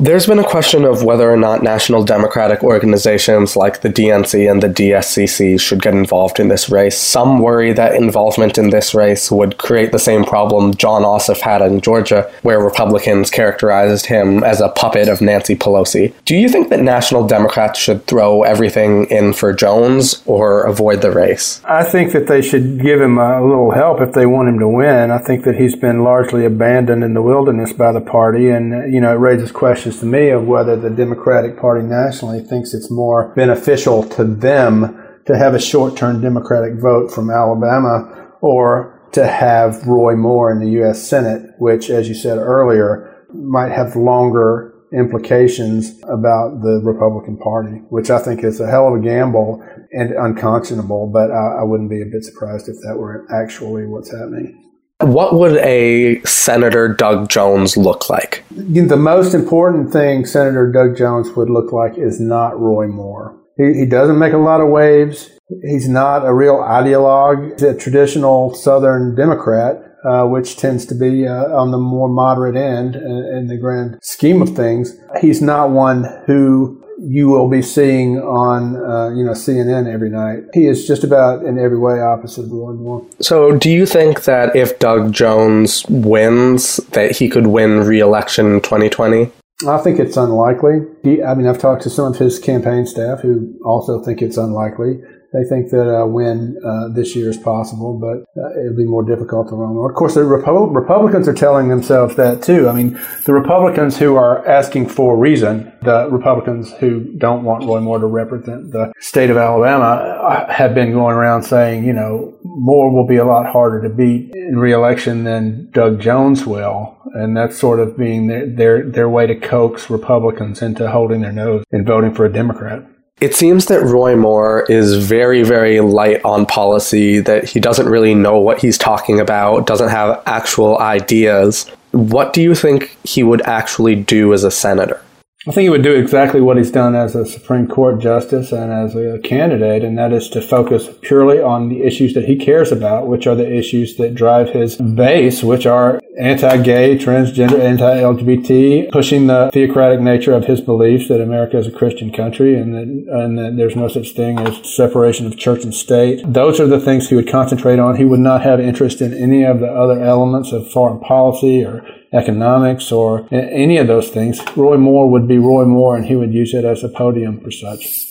There's 0.00 0.26
been 0.26 0.38
a 0.38 0.44
question 0.44 0.84
of 0.84 1.02
whether 1.02 1.28
or 1.28 1.36
not 1.36 1.64
national 1.64 2.04
democratic 2.04 2.62
organizations 2.62 3.56
like 3.56 3.80
the 3.80 3.88
DNC 3.88 4.48
and 4.48 4.62
the 4.62 4.68
DSCC 4.68 5.60
should 5.60 5.82
get 5.82 5.92
involved 5.92 6.38
in 6.38 6.46
this 6.46 6.70
race. 6.70 6.96
Some 6.96 7.40
worry 7.40 7.72
that 7.72 7.96
involvement 7.96 8.58
in 8.58 8.70
this 8.70 8.94
race 8.94 9.28
would 9.28 9.58
create 9.58 9.90
the 9.90 9.98
same 9.98 10.22
problem 10.22 10.74
Jon 10.74 11.02
Ossoff 11.02 11.40
had 11.40 11.62
in 11.62 11.80
Georgia, 11.80 12.32
where 12.42 12.62
Republicans 12.62 13.28
characterized 13.28 14.06
him 14.06 14.44
as 14.44 14.60
a 14.60 14.68
puppet 14.68 15.08
of 15.08 15.20
Nancy 15.20 15.56
Pelosi. 15.56 16.14
Do 16.24 16.36
you 16.36 16.48
think 16.48 16.68
that 16.68 16.78
national 16.78 17.26
Democrats 17.26 17.80
should 17.80 18.06
throw 18.06 18.44
everything 18.44 19.06
in 19.06 19.32
for 19.32 19.52
Jones 19.52 20.22
or 20.26 20.62
avoid 20.62 21.02
the 21.02 21.10
race? 21.10 21.60
I 21.64 21.82
think 21.82 22.12
that 22.12 22.28
they 22.28 22.40
should 22.40 22.80
give 22.80 23.00
him 23.00 23.18
a 23.18 23.44
little 23.44 23.72
help 23.72 24.00
if 24.00 24.12
they 24.12 24.26
want 24.26 24.48
him 24.48 24.60
to 24.60 24.68
win. 24.68 25.10
I 25.10 25.18
think 25.18 25.42
that 25.42 25.56
he's 25.56 25.74
been 25.74 26.04
largely 26.04 26.44
abandoned 26.44 27.02
in 27.02 27.14
the 27.14 27.22
wilderness 27.22 27.72
by 27.72 27.90
the 27.90 28.00
party, 28.00 28.48
and, 28.48 28.94
you 28.94 29.00
know, 29.00 29.12
it 29.12 29.18
raises 29.18 29.50
questions 29.50 29.87
questions 29.88 30.00
to 30.00 30.06
me 30.06 30.28
of 30.30 30.46
whether 30.46 30.76
the 30.76 30.90
Democratic 30.90 31.58
Party 31.58 31.86
nationally 31.86 32.40
thinks 32.40 32.74
it's 32.74 32.90
more 32.90 33.32
beneficial 33.34 34.02
to 34.02 34.24
them 34.24 34.96
to 35.24 35.36
have 35.36 35.54
a 35.54 35.60
short 35.60 35.96
term 35.96 36.20
Democratic 36.20 36.78
vote 36.80 37.10
from 37.10 37.30
Alabama 37.30 38.28
or 38.42 39.08
to 39.12 39.26
have 39.26 39.86
Roy 39.86 40.14
Moore 40.14 40.52
in 40.52 40.60
the 40.60 40.72
U.S. 40.80 41.02
Senate, 41.02 41.54
which, 41.58 41.88
as 41.88 42.06
you 42.08 42.14
said 42.14 42.36
earlier, 42.36 43.24
might 43.32 43.72
have 43.72 43.96
longer 43.96 44.74
implications 44.92 45.98
about 46.04 46.60
the 46.62 46.80
Republican 46.84 47.38
Party, 47.38 47.80
which 47.88 48.10
I 48.10 48.18
think 48.18 48.44
is 48.44 48.60
a 48.60 48.70
hell 48.70 48.88
of 48.88 49.00
a 49.00 49.02
gamble 49.02 49.62
and 49.92 50.12
unconscionable, 50.12 51.06
but 51.06 51.30
I, 51.30 51.60
I 51.60 51.62
wouldn't 51.62 51.90
be 51.90 52.02
a 52.02 52.06
bit 52.06 52.24
surprised 52.24 52.68
if 52.68 52.76
that 52.82 52.96
were 52.98 53.26
actually 53.32 53.86
what's 53.86 54.10
happening. 54.10 54.67
What 55.00 55.34
would 55.34 55.56
a 55.58 56.20
Senator 56.24 56.88
Doug 56.88 57.28
Jones 57.28 57.76
look 57.76 58.10
like? 58.10 58.44
The 58.50 58.96
most 58.96 59.32
important 59.32 59.92
thing 59.92 60.26
Senator 60.26 60.70
Doug 60.72 60.96
Jones 60.96 61.30
would 61.36 61.48
look 61.48 61.72
like 61.72 61.96
is 61.96 62.20
not 62.20 62.58
Roy 62.58 62.88
Moore. 62.88 63.38
He, 63.56 63.74
he 63.74 63.86
doesn't 63.86 64.18
make 64.18 64.32
a 64.32 64.38
lot 64.38 64.60
of 64.60 64.68
waves. 64.68 65.30
He's 65.62 65.88
not 65.88 66.26
a 66.26 66.34
real 66.34 66.56
ideologue. 66.56 67.52
He's 67.52 67.62
a 67.62 67.76
traditional 67.76 68.54
Southern 68.54 69.14
Democrat. 69.14 69.84
Uh, 70.04 70.24
which 70.24 70.56
tends 70.56 70.86
to 70.86 70.94
be 70.94 71.26
uh, 71.26 71.46
on 71.46 71.72
the 71.72 71.76
more 71.76 72.08
moderate 72.08 72.54
end 72.54 72.94
in, 72.94 73.34
in 73.36 73.46
the 73.48 73.56
grand 73.56 73.98
scheme 74.00 74.40
of 74.40 74.50
things. 74.50 74.96
He's 75.20 75.42
not 75.42 75.70
one 75.70 76.04
who 76.24 76.80
you 77.08 77.28
will 77.28 77.48
be 77.48 77.62
seeing 77.62 78.18
on 78.18 78.76
uh, 78.76 79.08
you 79.14 79.24
know 79.24 79.32
CNN 79.32 79.92
every 79.92 80.10
night. 80.10 80.44
He 80.52 80.66
is 80.66 80.86
just 80.86 81.04
about 81.04 81.44
in 81.44 81.58
every 81.58 81.78
way 81.78 82.00
opposite 82.00 82.44
of 82.44 82.52
Roy 82.52 82.72
Moore. 82.72 83.06
So, 83.20 83.56
do 83.56 83.70
you 83.70 83.86
think 83.86 84.24
that 84.24 84.54
if 84.54 84.78
Doug 84.78 85.12
Jones 85.12 85.84
wins, 85.88 86.76
that 86.92 87.16
he 87.16 87.28
could 87.28 87.46
win 87.46 87.80
re-election 87.80 88.46
in 88.46 88.60
2020? 88.60 89.30
I 89.66 89.78
think 89.78 89.98
it's 89.98 90.16
unlikely. 90.16 90.82
He, 91.02 91.22
I 91.22 91.34
mean, 91.34 91.46
I've 91.46 91.58
talked 91.58 91.82
to 91.82 91.90
some 91.90 92.12
of 92.12 92.18
his 92.18 92.38
campaign 92.38 92.86
staff 92.86 93.20
who 93.20 93.58
also 93.64 94.02
think 94.04 94.22
it's 94.22 94.36
unlikely. 94.36 95.00
They 95.32 95.44
think 95.44 95.70
that 95.70 95.82
a 95.82 96.06
win 96.06 96.56
uh, 96.64 96.88
this 96.88 97.14
year 97.14 97.28
is 97.28 97.36
possible, 97.36 97.98
but 97.98 98.24
uh, 98.40 98.60
it'll 98.60 98.76
be 98.76 98.86
more 98.86 99.02
difficult 99.02 99.48
to 99.50 99.56
run. 99.56 99.76
Of 99.76 99.94
course, 99.94 100.14
the 100.14 100.22
Repu- 100.22 100.74
Republicans 100.74 101.28
are 101.28 101.34
telling 101.34 101.68
themselves 101.68 102.16
that 102.16 102.42
too. 102.42 102.66
I 102.66 102.72
mean, 102.72 102.98
the 103.26 103.34
Republicans 103.34 103.98
who 103.98 104.16
are 104.16 104.46
asking 104.48 104.88
for 104.88 105.18
reason, 105.18 105.70
the 105.82 106.08
Republicans 106.10 106.72
who 106.80 107.12
don't 107.18 107.44
want 107.44 107.66
Roy 107.66 107.80
Moore 107.80 107.98
to 107.98 108.06
represent 108.06 108.72
the 108.72 108.92
state 109.00 109.28
of 109.28 109.36
Alabama, 109.36 109.84
uh, 109.84 110.50
have 110.50 110.74
been 110.74 110.92
going 110.92 111.14
around 111.14 111.42
saying, 111.42 111.84
you 111.84 111.92
know, 111.92 112.34
Moore 112.42 112.90
will 112.90 113.06
be 113.06 113.16
a 113.16 113.24
lot 113.24 113.44
harder 113.46 113.86
to 113.86 113.94
beat 113.94 114.34
in 114.34 114.58
reelection 114.58 115.24
than 115.24 115.70
Doug 115.72 116.00
Jones 116.00 116.46
will. 116.46 116.96
And 117.14 117.36
that's 117.36 117.58
sort 117.58 117.80
of 117.80 117.98
being 117.98 118.28
their, 118.28 118.46
their, 118.46 118.90
their 118.90 119.08
way 119.08 119.26
to 119.26 119.34
coax 119.34 119.90
Republicans 119.90 120.62
into 120.62 120.90
holding 120.90 121.20
their 121.20 121.32
nose 121.32 121.64
and 121.70 121.86
voting 121.86 122.14
for 122.14 122.24
a 122.24 122.32
Democrat. 122.32 122.82
It 123.20 123.34
seems 123.34 123.66
that 123.66 123.82
Roy 123.82 124.14
Moore 124.14 124.64
is 124.68 125.04
very, 125.04 125.42
very 125.42 125.80
light 125.80 126.24
on 126.24 126.46
policy, 126.46 127.18
that 127.20 127.48
he 127.48 127.58
doesn't 127.58 127.88
really 127.88 128.14
know 128.14 128.38
what 128.38 128.60
he's 128.60 128.78
talking 128.78 129.18
about, 129.18 129.66
doesn't 129.66 129.88
have 129.88 130.22
actual 130.26 130.78
ideas. 130.78 131.68
What 131.90 132.32
do 132.32 132.40
you 132.40 132.54
think 132.54 132.96
he 133.02 133.24
would 133.24 133.42
actually 133.42 133.96
do 133.96 134.32
as 134.32 134.44
a 134.44 134.52
senator? 134.52 135.02
I 135.48 135.50
think 135.50 135.62
he 135.62 135.70
would 135.70 135.82
do 135.82 135.94
exactly 135.94 136.42
what 136.42 136.58
he's 136.58 136.70
done 136.70 136.94
as 136.94 137.14
a 137.14 137.24
Supreme 137.24 137.66
Court 137.66 138.00
justice 138.00 138.52
and 138.52 138.70
as 138.70 138.94
a 138.94 139.18
candidate, 139.20 139.82
and 139.82 139.96
that 139.96 140.12
is 140.12 140.28
to 140.30 140.42
focus 140.42 140.90
purely 141.00 141.40
on 141.40 141.70
the 141.70 141.84
issues 141.84 142.12
that 142.12 142.26
he 142.26 142.36
cares 142.36 142.70
about, 142.70 143.06
which 143.06 143.26
are 143.26 143.34
the 143.34 143.50
issues 143.50 143.96
that 143.96 144.14
drive 144.14 144.50
his 144.50 144.76
base, 144.76 145.42
which 145.42 145.64
are 145.64 146.02
anti-gay, 146.20 146.98
transgender, 146.98 147.58
anti-LGBT, 147.60 148.92
pushing 148.92 149.26
the 149.26 149.48
theocratic 149.54 150.00
nature 150.00 150.34
of 150.34 150.44
his 150.44 150.60
beliefs 150.60 151.08
that 151.08 151.22
America 151.22 151.56
is 151.56 151.66
a 151.66 151.72
Christian 151.72 152.12
country 152.12 152.54
and 152.54 152.74
that, 152.74 153.14
and 153.22 153.38
that 153.38 153.56
there's 153.56 153.76
no 153.76 153.88
such 153.88 154.12
thing 154.12 154.38
as 154.38 154.70
separation 154.70 155.26
of 155.26 155.38
church 155.38 155.64
and 155.64 155.74
state. 155.74 156.20
Those 156.26 156.60
are 156.60 156.66
the 156.66 156.80
things 156.80 157.08
he 157.08 157.14
would 157.14 157.30
concentrate 157.30 157.78
on. 157.78 157.96
He 157.96 158.04
would 158.04 158.20
not 158.20 158.42
have 158.42 158.60
interest 158.60 159.00
in 159.00 159.14
any 159.14 159.44
of 159.44 159.60
the 159.60 159.72
other 159.72 159.98
elements 160.02 160.52
of 160.52 160.70
foreign 160.70 161.00
policy 161.00 161.64
or 161.64 161.86
economics 162.12 162.90
or 162.92 163.28
any 163.32 163.78
of 163.78 163.86
those 163.86 164.10
things. 164.10 164.40
Roy 164.56 164.76
Moore 164.76 165.10
would 165.10 165.28
be 165.28 165.38
Roy 165.38 165.64
Moore 165.64 165.96
and 165.96 166.06
he 166.06 166.16
would 166.16 166.32
use 166.32 166.54
it 166.54 166.64
as 166.64 166.82
a 166.82 166.88
podium 166.88 167.40
for 167.40 167.50
such. 167.50 168.08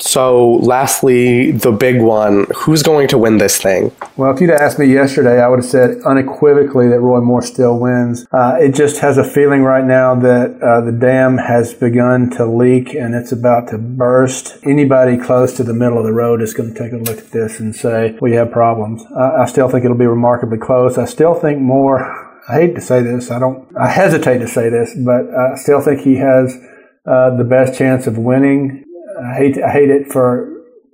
So, 0.00 0.54
lastly, 0.54 1.52
the 1.52 1.72
big 1.72 2.00
one 2.00 2.46
who's 2.54 2.82
going 2.82 3.08
to 3.08 3.18
win 3.18 3.38
this 3.38 3.60
thing? 3.60 3.92
Well, 4.16 4.34
if 4.34 4.40
you'd 4.40 4.50
asked 4.50 4.78
me 4.78 4.86
yesterday, 4.86 5.40
I 5.40 5.48
would 5.48 5.60
have 5.60 5.70
said 5.70 5.98
unequivocally 6.04 6.88
that 6.88 7.00
Roy 7.00 7.20
Moore 7.20 7.42
still 7.42 7.78
wins. 7.78 8.26
Uh, 8.32 8.56
it 8.60 8.74
just 8.74 9.00
has 9.00 9.18
a 9.18 9.24
feeling 9.24 9.62
right 9.62 9.84
now 9.84 10.14
that 10.16 10.60
uh, 10.60 10.80
the 10.80 10.92
dam 10.92 11.38
has 11.38 11.74
begun 11.74 12.28
to 12.30 12.44
leak 12.44 12.94
and 12.94 13.14
it's 13.14 13.32
about 13.32 13.68
to 13.68 13.78
burst. 13.78 14.58
Anybody 14.64 15.16
close 15.16 15.56
to 15.56 15.62
the 15.62 15.74
middle 15.74 15.98
of 15.98 16.04
the 16.04 16.12
road 16.12 16.42
is 16.42 16.54
going 16.54 16.74
to 16.74 16.78
take 16.78 16.92
a 16.92 16.96
look 16.96 17.18
at 17.18 17.30
this 17.30 17.60
and 17.60 17.74
say, 17.74 18.18
we 18.20 18.32
have 18.32 18.50
problems. 18.50 19.04
Uh, 19.16 19.38
I 19.40 19.46
still 19.46 19.68
think 19.68 19.84
it'll 19.84 19.96
be 19.96 20.06
remarkably 20.06 20.58
close. 20.58 20.98
I 20.98 21.04
still 21.04 21.34
think 21.34 21.60
Moore 21.60 22.23
I 22.48 22.60
hate 22.60 22.74
to 22.74 22.80
say 22.80 23.02
this. 23.02 23.30
I 23.30 23.38
don't. 23.38 23.66
I 23.76 23.88
hesitate 23.88 24.38
to 24.38 24.48
say 24.48 24.68
this, 24.68 24.94
but 24.94 25.32
I 25.34 25.56
still 25.56 25.80
think 25.80 26.00
he 26.00 26.16
has 26.16 26.54
uh, 27.06 27.36
the 27.36 27.44
best 27.44 27.78
chance 27.78 28.06
of 28.06 28.18
winning. 28.18 28.84
I 29.22 29.34
hate. 29.34 29.62
I 29.62 29.70
hate 29.70 29.90
it 29.90 30.12
for 30.12 30.50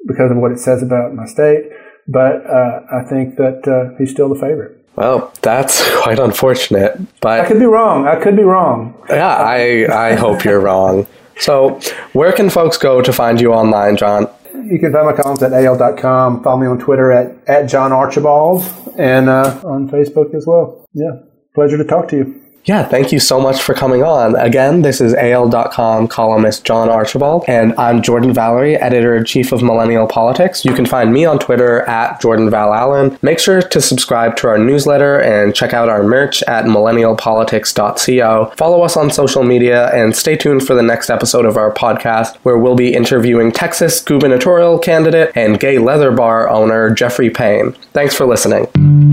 because 0.06 0.30
of 0.30 0.36
what 0.36 0.52
it 0.52 0.60
says 0.60 0.82
about 0.82 1.14
my 1.14 1.26
state, 1.26 1.70
but 2.06 2.46
uh, 2.46 2.80
I 2.92 3.02
think 3.08 3.36
that 3.36 3.66
uh, 3.66 3.96
he's 3.98 4.10
still 4.10 4.28
the 4.28 4.40
favorite. 4.40 4.76
Well, 4.96 5.32
that's 5.42 5.82
quite 6.02 6.18
unfortunate, 6.18 7.00
but 7.20 7.40
I 7.40 7.46
could 7.46 7.58
be 7.58 7.66
wrong. 7.66 8.06
I 8.06 8.16
could 8.16 8.36
be 8.36 8.44
wrong. 8.44 8.94
Yeah, 9.08 9.34
I 9.34 9.86
I 9.90 10.14
hope 10.14 10.44
you're 10.44 10.60
wrong. 10.60 11.06
So, 11.38 11.80
where 12.12 12.32
can 12.32 12.50
folks 12.50 12.76
go 12.76 13.00
to 13.00 13.12
find 13.12 13.40
you 13.40 13.54
online, 13.54 13.96
John? 13.96 14.28
You 14.52 14.78
can 14.78 14.92
find 14.92 15.06
my 15.06 15.14
columns 15.14 15.42
at 15.42 15.52
AL.com. 15.52 16.44
Follow 16.44 16.60
me 16.60 16.66
on 16.66 16.78
Twitter 16.78 17.10
at, 17.10 17.36
at 17.48 17.66
John 17.66 17.92
Archibald 17.92 18.62
and 18.98 19.28
uh, 19.28 19.60
on 19.64 19.88
Facebook 19.88 20.34
as 20.34 20.46
well. 20.46 20.86
Yeah. 20.92 21.12
Pleasure 21.54 21.78
to 21.78 21.84
talk 21.84 22.08
to 22.08 22.16
you. 22.16 22.40
Yeah, 22.66 22.84
thank 22.84 23.10
you 23.10 23.18
so 23.20 23.40
much 23.40 23.62
for 23.62 23.74
coming 23.74 24.02
on. 24.02 24.36
Again, 24.36 24.82
this 24.82 25.00
is 25.00 25.14
AL.com 25.14 26.08
columnist 26.08 26.62
John 26.62 26.90
Archibald, 26.90 27.44
and 27.48 27.72
I'm 27.78 28.02
Jordan 28.02 28.34
Valerie, 28.34 28.76
editor 28.76 29.16
in 29.16 29.24
chief 29.24 29.50
of 29.50 29.62
Millennial 29.62 30.06
Politics. 30.06 30.62
You 30.64 30.74
can 30.74 30.84
find 30.84 31.10
me 31.10 31.24
on 31.24 31.38
Twitter 31.38 31.80
at 31.88 32.20
Jordan 32.20 32.50
Val 32.50 32.74
Allen. 32.74 33.18
Make 33.22 33.38
sure 33.38 33.62
to 33.62 33.80
subscribe 33.80 34.36
to 34.36 34.48
our 34.48 34.58
newsletter 34.58 35.18
and 35.20 35.54
check 35.54 35.72
out 35.72 35.88
our 35.88 36.02
merch 36.02 36.42
at 36.42 36.66
millennialpolitics.co. 36.66 38.52
Follow 38.56 38.82
us 38.82 38.96
on 38.96 39.10
social 39.10 39.42
media 39.42 39.88
and 39.94 40.14
stay 40.14 40.36
tuned 40.36 40.66
for 40.66 40.74
the 40.74 40.82
next 40.82 41.08
episode 41.08 41.46
of 41.46 41.56
our 41.56 41.72
podcast, 41.72 42.36
where 42.42 42.58
we'll 42.58 42.76
be 42.76 42.92
interviewing 42.92 43.52
Texas 43.52 44.02
gubernatorial 44.02 44.78
candidate 44.78 45.32
and 45.34 45.58
gay 45.58 45.78
leather 45.78 46.12
bar 46.12 46.48
owner 46.50 46.90
Jeffrey 46.90 47.30
Payne. 47.30 47.72
Thanks 47.94 48.14
for 48.14 48.26
listening. 48.26 49.09